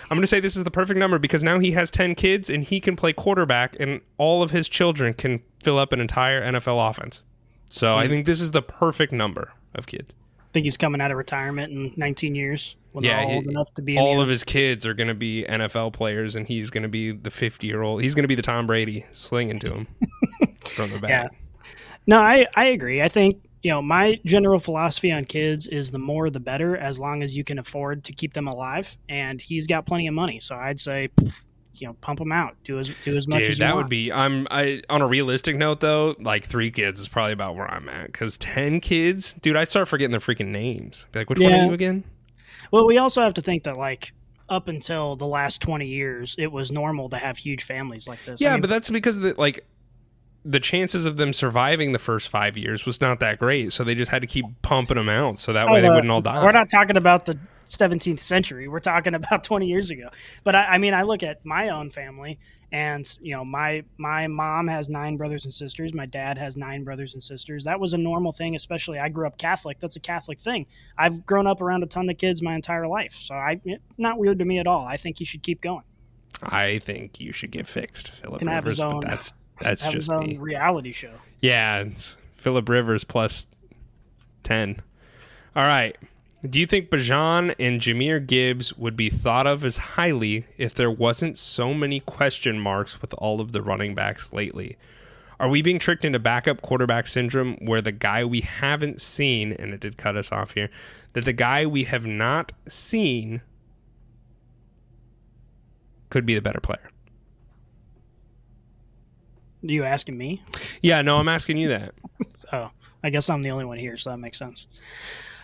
[0.03, 2.49] I'm going to say this is the perfect number because now he has 10 kids
[2.49, 6.41] and he can play quarterback, and all of his children can fill up an entire
[6.41, 7.23] NFL offense.
[7.69, 8.11] So, I mm-hmm.
[8.11, 10.13] think this is the perfect number of kids.
[10.39, 13.47] I think he's coming out of retirement in 19 years when Yeah, they're he- old
[13.47, 16.69] enough to be All of his kids are going to be NFL players, and he's
[16.69, 18.01] going to be the 50 year old.
[18.01, 19.87] He's going to be the Tom Brady slinging to him
[20.65, 21.09] from the back.
[21.09, 21.27] Yeah.
[22.09, 23.03] No, I, I agree.
[23.03, 26.97] I think, you know, my general philosophy on kids is the more the better as
[26.97, 28.97] long as you can afford to keep them alive.
[29.07, 30.39] And he's got plenty of money.
[30.39, 31.09] So I'd say
[31.75, 32.55] you know pump them out.
[32.63, 33.85] Do as do as much Dude, as you that want.
[33.85, 34.11] would be.
[34.11, 34.47] I'm.
[34.51, 38.07] I on a realistic note though, like three kids is probably about where I'm at.
[38.07, 41.05] Because ten kids, dude, I start forgetting their freaking names.
[41.11, 42.03] Be like, which one are you again?
[42.71, 44.13] Well, we also have to think that like
[44.49, 48.41] up until the last 20 years, it was normal to have huge families like this.
[48.41, 49.65] I Yeah, mean, but that's because the like
[50.49, 53.71] the chances of them surviving the first five years was not that great.
[53.71, 56.09] So they just had to keep pumping them out, so that way they uh, wouldn't
[56.09, 56.43] all die.
[56.43, 57.37] We're not talking about the
[57.67, 58.67] 17th century.
[58.67, 60.09] We're talking about 20 years ago.
[60.43, 62.39] But I, I mean, I look at my own family,
[62.71, 65.93] and you know, my my mom has nine brothers and sisters.
[65.93, 67.65] My dad has nine brothers and sisters.
[67.65, 68.55] That was a normal thing.
[68.55, 69.79] Especially, I grew up Catholic.
[69.79, 70.65] That's a Catholic thing.
[70.97, 73.61] I've grown up around a ton of kids my entire life, so I
[73.99, 74.87] not weird to me at all.
[74.87, 75.83] I think he should keep going.
[76.41, 78.77] I think you should get fixed, Philip Can have Rivers.
[78.77, 80.37] his own- that's that's have just me.
[80.37, 81.11] reality show.
[81.41, 83.45] Yeah, it's Philip Rivers plus
[84.43, 84.81] ten.
[85.55, 85.97] All right.
[86.49, 90.89] Do you think Bijan and Jahmyr Gibbs would be thought of as highly if there
[90.89, 94.77] wasn't so many question marks with all of the running backs lately?
[95.37, 99.73] Are we being tricked into backup quarterback syndrome where the guy we haven't seen, and
[99.73, 100.69] it did cut us off here,
[101.13, 103.41] that the guy we have not seen
[106.09, 106.89] could be the better player?
[109.63, 110.41] Are you asking me?
[110.81, 111.93] Yeah, no, I'm asking you that.
[112.51, 112.69] Oh,
[113.03, 114.67] I guess I'm the only one here, so that makes sense.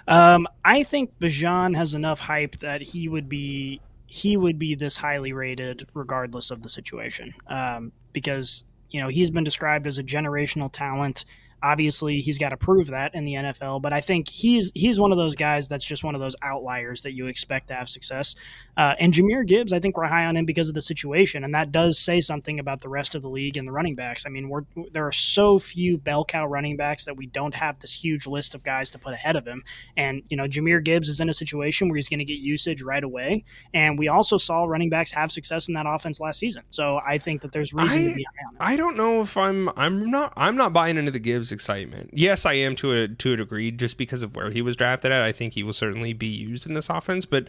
[0.07, 4.97] Um, I think Bijan has enough hype that he would be he would be this
[4.97, 7.33] highly rated regardless of the situation.
[7.47, 11.25] Um, because you know he's been described as a generational talent.
[11.65, 15.11] Obviously, he's got to prove that in the NFL, but I think he's he's one
[15.11, 18.35] of those guys that's just one of those outliers that you expect to have success.
[18.77, 21.55] Uh, and Jahmyr Gibbs, I think we're high on him because of the situation, and
[21.55, 24.27] that does say something about the rest of the league and the running backs.
[24.27, 24.61] I mean, we're
[24.91, 28.53] there are so few bell cow running backs that we don't have this huge list
[28.53, 29.63] of guys to put ahead of him.
[29.97, 32.83] And you know, Jahmyr Gibbs is in a situation where he's going to get usage
[32.83, 33.43] right away.
[33.73, 36.61] And we also saw running backs have success in that offense last season.
[36.69, 38.57] So I think that there's reason I- to be high on him.
[38.59, 42.11] I don't know if I'm I'm not I'm not buying into the Gibbs excitement.
[42.13, 45.11] Yes, I am to a to a degree just because of where he was drafted
[45.11, 45.23] at.
[45.23, 47.47] I think he will certainly be used in this offense, but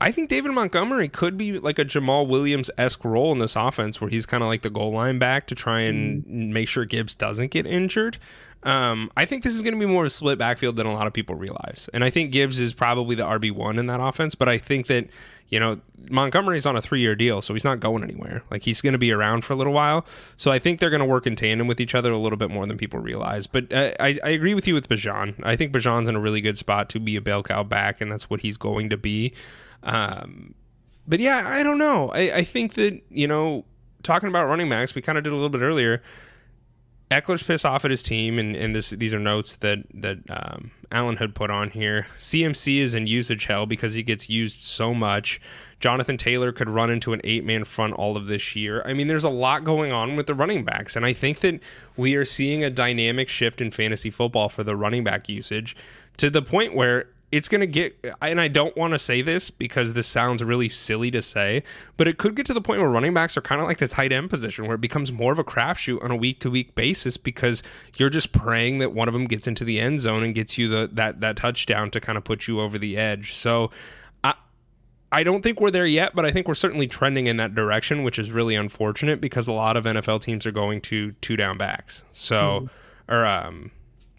[0.00, 4.00] I think David Montgomery could be like a Jamaal Williams esque role in this offense
[4.00, 6.52] where he's kind of like the goal line back to try and mm.
[6.52, 8.18] make sure Gibbs doesn't get injured.
[8.62, 10.92] Um, I think this is going to be more of a split backfield than a
[10.92, 11.88] lot of people realize.
[11.94, 15.08] And I think Gibbs is probably the RB1 in that offense, but I think that,
[15.48, 15.80] you know,
[16.10, 18.42] Montgomery's on a three year deal, so he's not going anywhere.
[18.50, 20.04] Like he's going to be around for a little while.
[20.36, 22.50] So I think they're going to work in tandem with each other a little bit
[22.50, 23.46] more than people realize.
[23.46, 25.34] But uh, I, I agree with you with Bijan.
[25.42, 28.12] I think Bijan's in a really good spot to be a bell cow back, and
[28.12, 29.32] that's what he's going to be.
[29.82, 30.54] Um,
[31.06, 32.10] but yeah, I don't know.
[32.10, 33.64] I, I think that, you know,
[34.02, 36.02] talking about running backs, we kind of did a little bit earlier.
[37.10, 40.70] Ekeler's pissed off at his team, and, and this these are notes that that um,
[40.92, 42.06] Allen had put on here.
[42.18, 45.40] CMC is in usage hell because he gets used so much.
[45.80, 48.82] Jonathan Taylor could run into an eight man front all of this year.
[48.84, 51.60] I mean, there's a lot going on with the running backs, and I think that
[51.96, 55.76] we are seeing a dynamic shift in fantasy football for the running back usage
[56.18, 59.50] to the point where it's going to get and I don't want to say this
[59.50, 61.62] because this sounds really silly to say,
[61.96, 63.86] but it could get to the point where running backs are kind of like the
[63.86, 66.74] tight end position where it becomes more of a crapshoot on a week to week
[66.74, 67.62] basis because
[67.96, 70.68] you're just praying that one of them gets into the end zone and gets you
[70.68, 73.34] the that that touchdown to kind of put you over the edge.
[73.34, 73.70] So
[74.24, 74.34] I
[75.12, 78.02] I don't think we're there yet, but I think we're certainly trending in that direction,
[78.02, 81.58] which is really unfortunate because a lot of NFL teams are going to two down
[81.58, 82.02] backs.
[82.12, 82.68] So
[83.08, 83.70] or um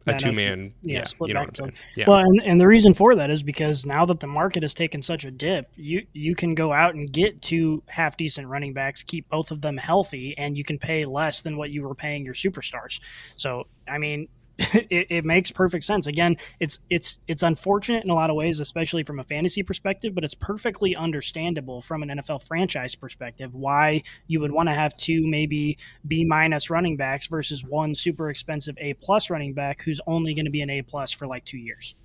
[0.08, 1.76] a two man yeah, yeah, split you know what I'm backfield.
[1.76, 1.96] saying.
[1.98, 2.06] Yeah.
[2.08, 5.02] Well, and, and the reason for that is because now that the market has taken
[5.02, 9.04] such a dip, you you can go out and get two half decent running backs,
[9.04, 12.26] keep both of them healthy, and you can pay less than what you were paying
[12.26, 13.00] your superstars.
[13.36, 14.28] So, I mean,
[14.90, 16.08] it, it makes perfect sense.
[16.08, 20.14] Again, it's it's it's unfortunate in a lot of ways, especially from a fantasy perspective,
[20.14, 24.96] but it's perfectly understandable from an NFL franchise perspective why you would want to have
[24.98, 30.00] two maybe B minus running backs versus one super expensive A plus running back who's
[30.06, 31.96] only going to be an A plus for like two years.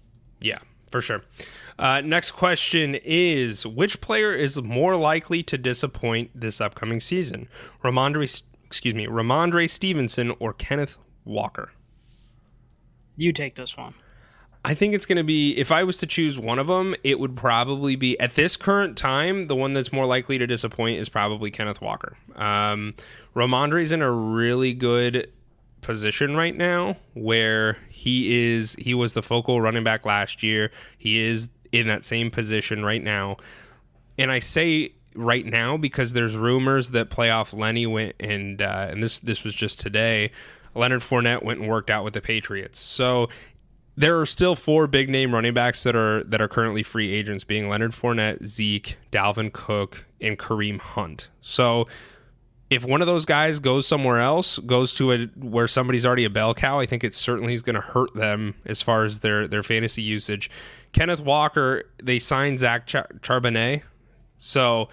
[0.41, 0.59] Yeah,
[0.91, 1.23] for sure.
[1.79, 7.49] Uh, next question is which player is more likely to disappoint this upcoming season?
[7.85, 11.71] Rhamondre, excuse me, Rhamondre Stevenson or Kenneth Walker?
[13.17, 13.95] You take this one.
[14.65, 17.21] I think it's going to be if I was to choose one of them, it
[17.21, 21.09] would probably be at this current time the one that's more likely to disappoint is
[21.09, 22.17] probably Kenneth Walker.
[22.35, 22.95] Um,
[23.37, 25.31] Rhamondre's in a really good
[25.83, 30.73] position right now where he is he was the focal running back last year.
[30.99, 33.37] He is in that same position right now.
[34.19, 39.01] And I say right now because there's rumors that playoff Lenny went and uh, and
[39.01, 40.33] this this was just today.
[40.77, 42.79] Leonard Fournette went and worked out with the Patriots.
[42.79, 43.29] So
[43.97, 47.45] there are still four big name running backs that are that are currently free agents,
[47.45, 51.31] being Leonard Fournette, Zeke, Dalvin Cook, and Kareem Hunt.
[51.41, 51.87] So
[52.69, 56.31] if one of those guys goes somewhere else, goes to a where somebody's already a
[56.31, 59.49] bell cow, I think it certainly is going to hurt them as far as their
[59.49, 60.51] their fantasy usage.
[60.93, 63.83] Kenneth Walker, they signed Zach Char- Charbonnet,
[64.39, 64.89] so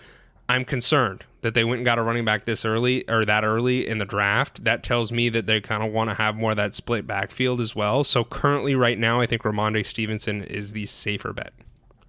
[0.47, 3.87] I'm concerned that they went and got a running back this early or that early
[3.87, 4.63] in the draft.
[4.63, 7.61] That tells me that they kind of want to have more of that split backfield
[7.61, 8.03] as well.
[8.03, 11.53] So currently, right now, I think Rhamondre Stevenson is the safer bet.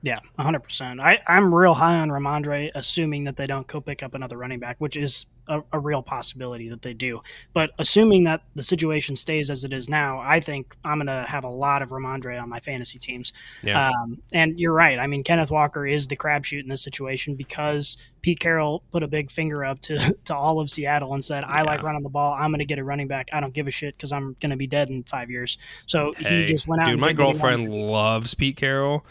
[0.02, 1.00] Yeah, 100%.
[1.00, 4.60] I, I'm real high on Rhamondre, assuming that they don't go pick up another running
[4.60, 7.20] back, which is a, a, real possibility that they do.
[7.52, 11.28] But assuming that the situation stays as it is now, I think I'm going to
[11.28, 13.32] have a lot of Rhamondre on my fantasy teams.
[13.62, 13.88] Yeah.
[13.88, 14.98] Um, and you're right.
[14.98, 19.08] I mean, Kenneth Walker is the crapshoot in this situation because Pete Carroll put a
[19.08, 21.62] big finger up to, to all of Seattle and said, I yeah.
[21.62, 22.34] like running the ball.
[22.34, 23.28] I'm going to get a running back.
[23.32, 25.58] I don't give a shit because I'm going to be dead in five years.
[25.86, 26.88] So hey, he just went out.
[26.88, 29.04] Dude, my girlfriend loves Pete Carroll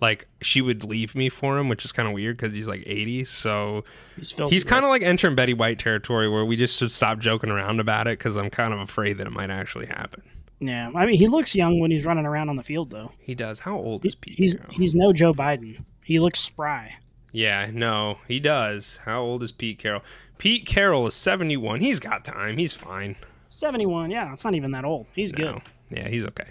[0.00, 2.82] like she would leave me for him, which is kind of weird because he's like
[2.86, 3.24] 80.
[3.24, 3.84] So
[4.16, 7.50] he's, he's kind of like entering Betty White territory where we just should stop joking
[7.50, 10.22] around about it because I'm kind of afraid that it might actually happen.
[10.60, 13.10] Yeah, I mean he looks young when he's running around on the field though.
[13.18, 13.58] He does.
[13.58, 14.38] How old is Pete?
[14.38, 15.84] He's he's no Joe Biden.
[16.04, 16.96] He looks spry.
[17.32, 18.98] Yeah, no, he does.
[19.04, 20.02] How old is Pete Carroll?
[20.38, 21.80] Pete Carroll is 71.
[21.80, 22.58] He's got time.
[22.58, 23.16] He's fine.
[23.50, 24.10] 71.
[24.10, 25.06] Yeah, it's not even that old.
[25.14, 25.52] He's no.
[25.52, 25.62] good.
[25.90, 26.50] Yeah, he's okay.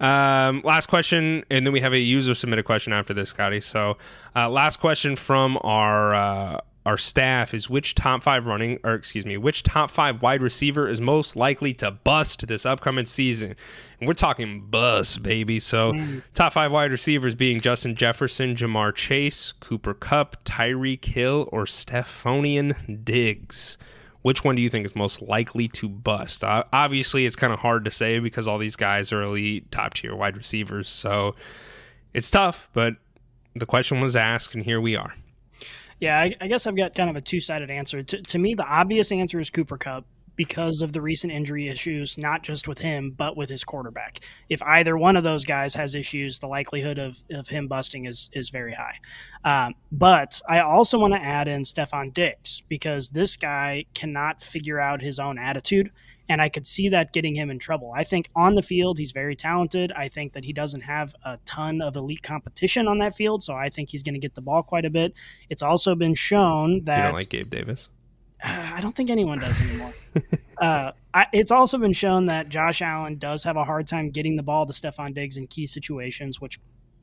[0.00, 3.60] Um, last question, and then we have a user submitted question after this, Scotty.
[3.60, 3.98] So,
[4.34, 9.24] uh, last question from our uh, our staff is which top five running, or excuse
[9.24, 13.54] me, which top five wide receiver is most likely to bust this upcoming season?
[14.00, 15.60] And we're talking bust, baby.
[15.60, 16.22] So, mm.
[16.34, 23.04] top five wide receivers being Justin Jefferson, Ja'Marr Chase, Cooper Kupp, Tyreek Hill, or Stefon
[23.04, 23.78] Diggs
[24.22, 26.42] which one do you think is most likely to bust?
[26.44, 29.94] Uh, obviously, it's kind of hard to say because all these guys are elite, top
[29.94, 30.88] tier wide receivers.
[30.88, 31.34] So
[32.14, 32.94] it's tough, but
[33.54, 35.14] the question was asked, and here we are.
[36.00, 38.02] Yeah, I, I guess I've got kind of a two sided answer.
[38.02, 40.04] To, to me, the obvious answer is Cooper Kupp
[40.36, 44.20] because of the recent injury issues, not just with him, but with his quarterback.
[44.48, 48.30] If either one of those guys has issues, the likelihood of, of him busting is,
[48.32, 48.98] is very high.
[49.44, 54.80] Um, but I also want to add in Stefon Diggs because this guy cannot figure
[54.80, 55.90] out his own attitude.
[56.28, 57.92] And I could see that getting him in trouble.
[57.94, 59.92] I think on the field, he's very talented.
[59.92, 63.42] I think that he doesn't have a ton of elite competition on that field.
[63.42, 65.12] So I think he's going to get the ball quite a bit.
[65.50, 66.98] It's also been shown that.
[66.98, 67.88] You don't like Gabe Davis?
[68.44, 69.92] I don't think anyone does anymore.
[70.58, 74.36] uh, I, it's also been shown that Josh Allen does have a hard time getting
[74.36, 76.58] the ball to Stefon Diggs in key situations, which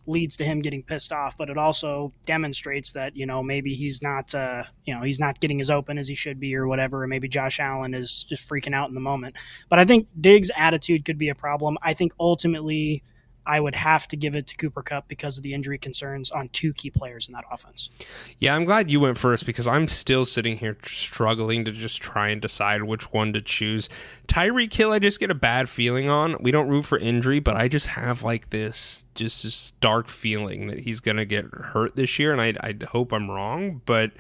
[0.06, 1.38] leads to him getting pissed off.
[1.38, 5.40] But it also demonstrates that you know maybe he's not uh, you know he's not
[5.40, 7.04] getting as open as he should be or whatever.
[7.04, 9.36] Or maybe Josh Allen is just freaking out in the moment.
[9.70, 11.78] But I think Diggs' attitude could be a problem.
[11.82, 13.04] I think ultimately
[13.46, 16.50] I would have to give it to Cooper Kupp because of the injury concerns on
[16.50, 17.90] two key players in that offense.
[18.38, 22.30] Yeah, I'm glad you went first because I'm still sitting here struggling to just try
[22.30, 23.90] and decide which one to choose.
[24.28, 26.38] Tyreek Hill, I just get a bad feeling on.
[26.40, 30.68] We don't root for injury, but I just have like this just this dark feeling
[30.68, 34.12] that he's gonna get hurt this year, and I I hope I'm wrong, but.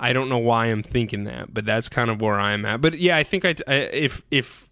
[0.00, 2.80] I don't know why I'm thinking that, but that's kind of where I'm at.
[2.80, 4.70] But yeah, I think I, I if if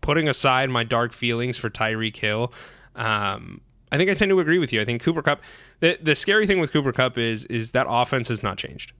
[0.00, 2.52] putting aside my dark feelings for Tyreek Hill,
[2.98, 4.80] um, I think I tend to agree with you.
[4.80, 5.42] I think Cooper Kupp.
[5.80, 8.92] The the scary thing with Cooper Kupp is is that offense has not changed.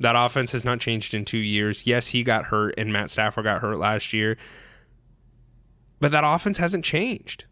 [0.00, 1.86] That offense has not changed in two years.
[1.86, 4.36] Yes, he got hurt, and Matt Stafford got hurt last year,
[6.00, 7.44] but that offense hasn't changed.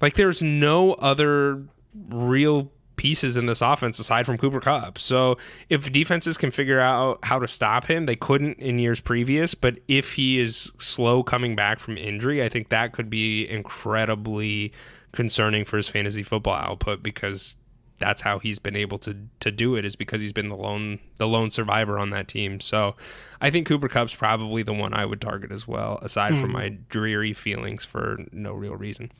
[0.00, 1.64] Like there's no other
[2.10, 4.98] real pieces in this offense aside from Cooper Kupp.
[4.98, 5.36] So
[5.68, 9.54] if defenses can figure out how to stop him, they couldn't in years previous.
[9.54, 14.72] But if he is slow coming back from injury, I think that could be incredibly
[15.16, 17.56] concerning for his fantasy football output because
[17.98, 21.00] that's how he's been able to to do it is because he's been the lone
[21.16, 22.60] the lone survivor on that team.
[22.60, 22.94] So
[23.40, 26.40] I think Cooper Kupp's probably the one I would target as well, aside mm.
[26.40, 26.56] from hmm.
[26.56, 29.10] my dreary feelings for no real reason.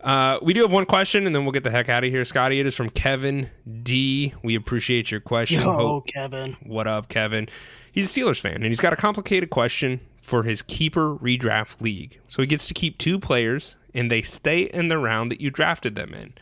[0.00, 2.24] Uh, we do have one question, and then we'll get the heck out of here,
[2.24, 2.60] Scotty.
[2.60, 3.50] It is from Kevin
[3.82, 4.32] D.
[4.44, 5.60] We appreciate your question.
[5.64, 6.06] Oh, Hope.
[6.06, 6.56] Kevin.
[6.62, 7.48] What up, Kevin?
[7.90, 12.20] He's a Steelers fan, and he's got a complicated question for his keeper redraft league.
[12.28, 15.50] So he gets to keep two players and they stay in the round that you
[15.50, 16.34] drafted them in.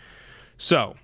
[0.59, 0.97] So,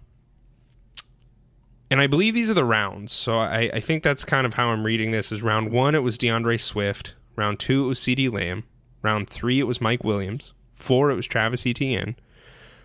[1.90, 3.12] and I believe these are the rounds.
[3.12, 6.02] So I, I think that's kind of how I'm reading this is round one, it
[6.02, 7.14] was D'Andre Swift.
[7.36, 8.64] Round two, it was CeeDee Lamb.
[9.02, 10.52] Round three, it was Mike Williams.
[10.74, 12.16] Four, it was Travis Etienne.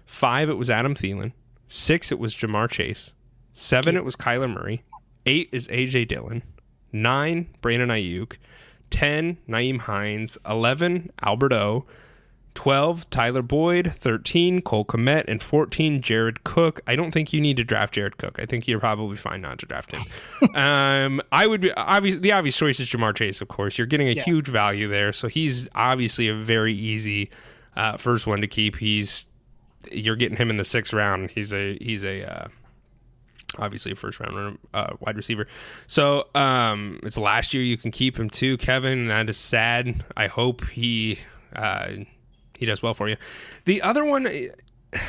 [0.05, 1.33] Five, it was Adam Thielen.
[1.67, 3.13] Six, it was Ja'Marr Chase.
[3.51, 4.83] Seven, it was Kyler Murray.
[5.25, 6.43] Eight is AJ Dillon.
[6.93, 8.37] Nine, Brandon Aiyuk.
[8.89, 10.37] 10, Nyheim Hines.
[10.47, 11.85] 11, Albert O.
[12.55, 13.93] 12, Tyler Boyd.
[13.93, 15.25] 13, Cole Kmet.
[15.27, 16.81] And 14, Jared Cook.
[16.87, 18.39] I don't think you need to draft Jared Cook.
[18.39, 20.01] I think you're probably fine not to draft him.
[20.55, 22.17] um, I would be obvious.
[22.17, 23.77] The obvious choice is Ja'Marr Chase, of course.
[23.77, 24.23] You're getting a yeah.
[24.23, 25.13] huge value there.
[25.13, 27.29] So he's obviously a very easy
[27.75, 28.75] uh, first one to keep.
[28.75, 29.25] He's
[29.91, 31.31] you're getting him in the sixth round.
[31.31, 32.47] He's a he's a uh,
[33.57, 35.47] obviously a first round uh, wide receiver.
[35.87, 37.63] So um, it's last year.
[37.63, 39.07] You can keep him too, Kevin.
[39.07, 40.03] That is sad.
[40.15, 41.19] I hope he
[41.55, 41.89] uh,
[42.57, 43.17] he does well for you.
[43.65, 44.27] The other one.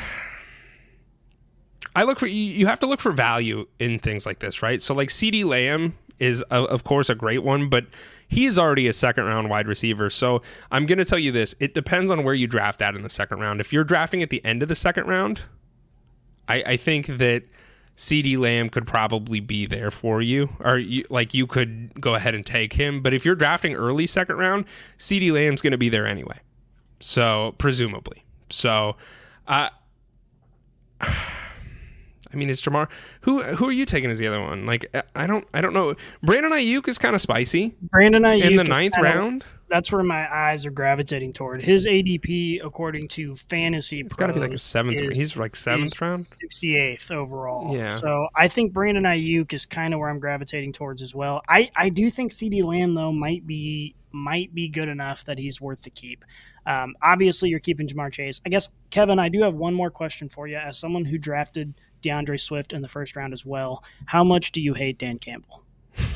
[1.95, 2.67] I look for you.
[2.67, 4.81] Have to look for value in things like this, right?
[4.81, 7.87] So, like CeeDee Lamb is, uh, of course, a great one, but
[8.27, 10.09] he is already a second round wide receiver.
[10.11, 13.01] So, I'm going to tell you this: it depends on where you draft at in
[13.01, 13.59] the second round.
[13.59, 15.41] If you're drafting at the end of the second round,
[16.47, 17.43] I, I think that
[17.99, 22.33] CeeDee Lamb could probably be there for you, or you, like you could go ahead
[22.33, 23.01] and take him.
[23.01, 24.63] But if you're drafting early second round,
[24.97, 26.39] CeeDee Lamb's going to be there anyway.
[27.01, 28.95] So presumably, so.
[29.47, 29.67] Uh,
[32.33, 32.89] I mean, it's Ja'Marr.
[33.21, 34.65] Who who are you taking as the other one?
[34.65, 35.95] Like, I don't I don't know.
[36.23, 39.43] Brandon Aiyuk is kind of spicy Brandon Aiyuk in the ninth round.
[39.67, 41.61] That's where my eyes are gravitating toward.
[41.63, 44.99] His ADP, according to Fantasy It's got to be like a seventh.
[44.99, 46.21] is- He's like seventh is round.
[46.21, 47.75] 68th overall.
[47.75, 47.89] Yeah.
[47.89, 51.43] So I think Brandon Aiyuk is kind of where I'm gravitating towards as well.
[51.47, 55.61] I, I do think CeeDee Lamb though might be might be good enough that he's
[55.61, 56.25] worth the keep.
[56.65, 58.41] Um, obviously, you're keeping Ja'Marr Chase.
[58.43, 60.55] I guess Kevin, I do have one more question for you.
[60.57, 64.61] As someone who drafted D'Andre Swift in the first round as well, how much do
[64.61, 65.63] you hate Dan Campbell?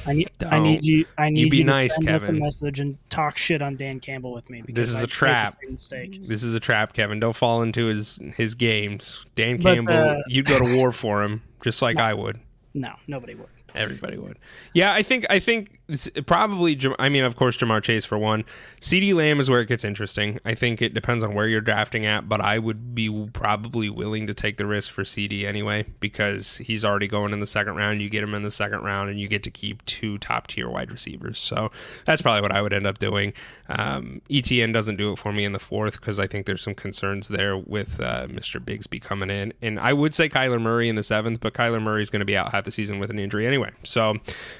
[0.05, 1.05] I need, I need you.
[1.17, 3.99] I need be you to nice, send us a message and talk shit on Dan
[3.99, 4.61] Campbell with me.
[4.61, 5.57] Because this is I a trap.
[5.69, 6.27] Mistake.
[6.27, 7.19] This is a trap, Kevin.
[7.19, 9.25] Don't fall into his his games.
[9.35, 12.39] Dan But, Campbell, uh, you'd go to war for him, just like I would.
[12.73, 13.47] No, nobody would.
[13.75, 14.37] Everybody would.
[14.73, 15.79] Yeah, I think I think
[16.25, 16.79] probably.
[16.99, 18.45] I mean, of course, Ja'Marr Chase for one.
[18.81, 20.39] CeeDee Lamb is where it gets interesting.
[20.45, 24.27] I think it depends on where you're drafting at, but I would be probably willing
[24.27, 25.45] to take the risk for C.D.
[25.45, 28.01] anyway because he's already going in the second round.
[28.01, 30.69] You get him in the second round, and you get to keep two top tier
[30.69, 31.37] wide receivers.
[31.37, 31.71] So
[32.05, 33.33] that's probably what I would end up doing.
[33.69, 36.75] Um, ETN doesn't do it for me in the fourth because I think there's some
[36.75, 38.59] concerns there with uh, Mr.
[38.63, 42.01] Bigsby coming in, and I would say Kyler Murray in the seventh, but Kyler Murray
[42.01, 43.62] is going to be out half the season with an injury anyway.
[43.83, 44.15] So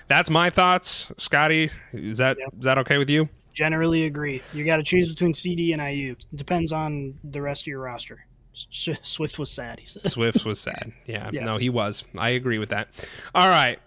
[0.07, 1.11] that's my thoughts.
[1.17, 3.29] Scotty, is that is that okay with you?
[3.53, 4.41] Generally agree.
[4.53, 6.21] You got to choose between CeeDee and Aiyuk.
[6.31, 8.25] It depends on the rest of your roster.
[8.53, 9.79] Swift was sad.
[9.79, 10.07] He said.
[10.09, 10.91] Swift was sad.
[11.05, 11.43] Yeah, Yes.
[11.43, 12.03] no, he was.
[12.17, 12.89] I agree with that.
[13.35, 13.79] All right,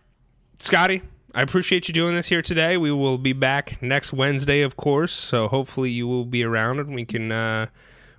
[0.60, 1.02] Scotty,
[1.34, 2.76] I appreciate you doing this here today.
[2.76, 5.12] We will be back next Wednesday, of course.
[5.12, 7.66] So hopefully you will be around and we can uh,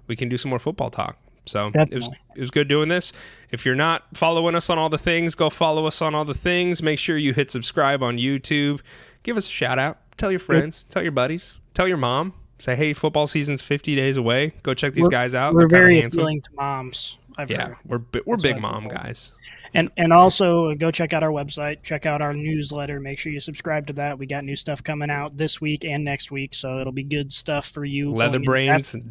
[0.07, 1.17] we can do some more football talk.
[1.47, 3.13] So it was it was good doing this.
[3.51, 6.33] If you're not following us on all the things, go follow us on all the
[6.33, 6.83] things.
[6.83, 8.81] Make sure you hit subscribe on YouTube.
[9.23, 9.97] Give us a shout out.
[10.17, 10.85] Tell your friends.
[10.89, 11.57] Tell your buddies.
[11.73, 12.33] Tell your mom.
[12.59, 14.51] Say, hey, football season's 50 days away.
[14.63, 15.53] Go check these We're- guys out.
[15.53, 16.21] We're They're very handsome.
[16.21, 17.19] appealing to moms.
[17.39, 17.77] I've Yeah, heard.
[17.85, 19.31] we're we're That's big mom guys.
[19.75, 21.83] And and also uh, go check out our website.
[21.83, 22.99] Check out our newsletter.
[22.99, 24.17] Make sure you subscribe to that.
[24.17, 27.31] We got new stuff coming out this week and next week, so it'll be good
[27.31, 28.11] stuff for you.
[28.41, 28.67] going
[28.97, 29.07] into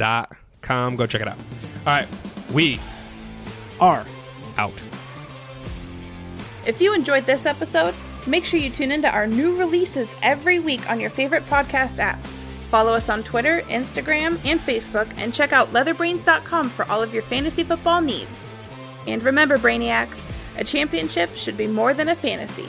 [0.67, 1.39] Go check it out.
[1.87, 2.09] All right,
[2.53, 2.81] we
[3.81, 4.05] Are
[4.59, 4.73] out.
[6.67, 7.95] If you enjoyed this episode,
[8.27, 12.19] make sure you tune into our new releases every week on your favorite podcast app.
[12.71, 17.23] Follow us on Twitter, Instagram, and Facebook, and check out leatherbrains.com for all of your
[17.23, 18.51] fantasy football needs.
[19.07, 22.67] And remember, Brainiacs, a championship should be more than a fantasy.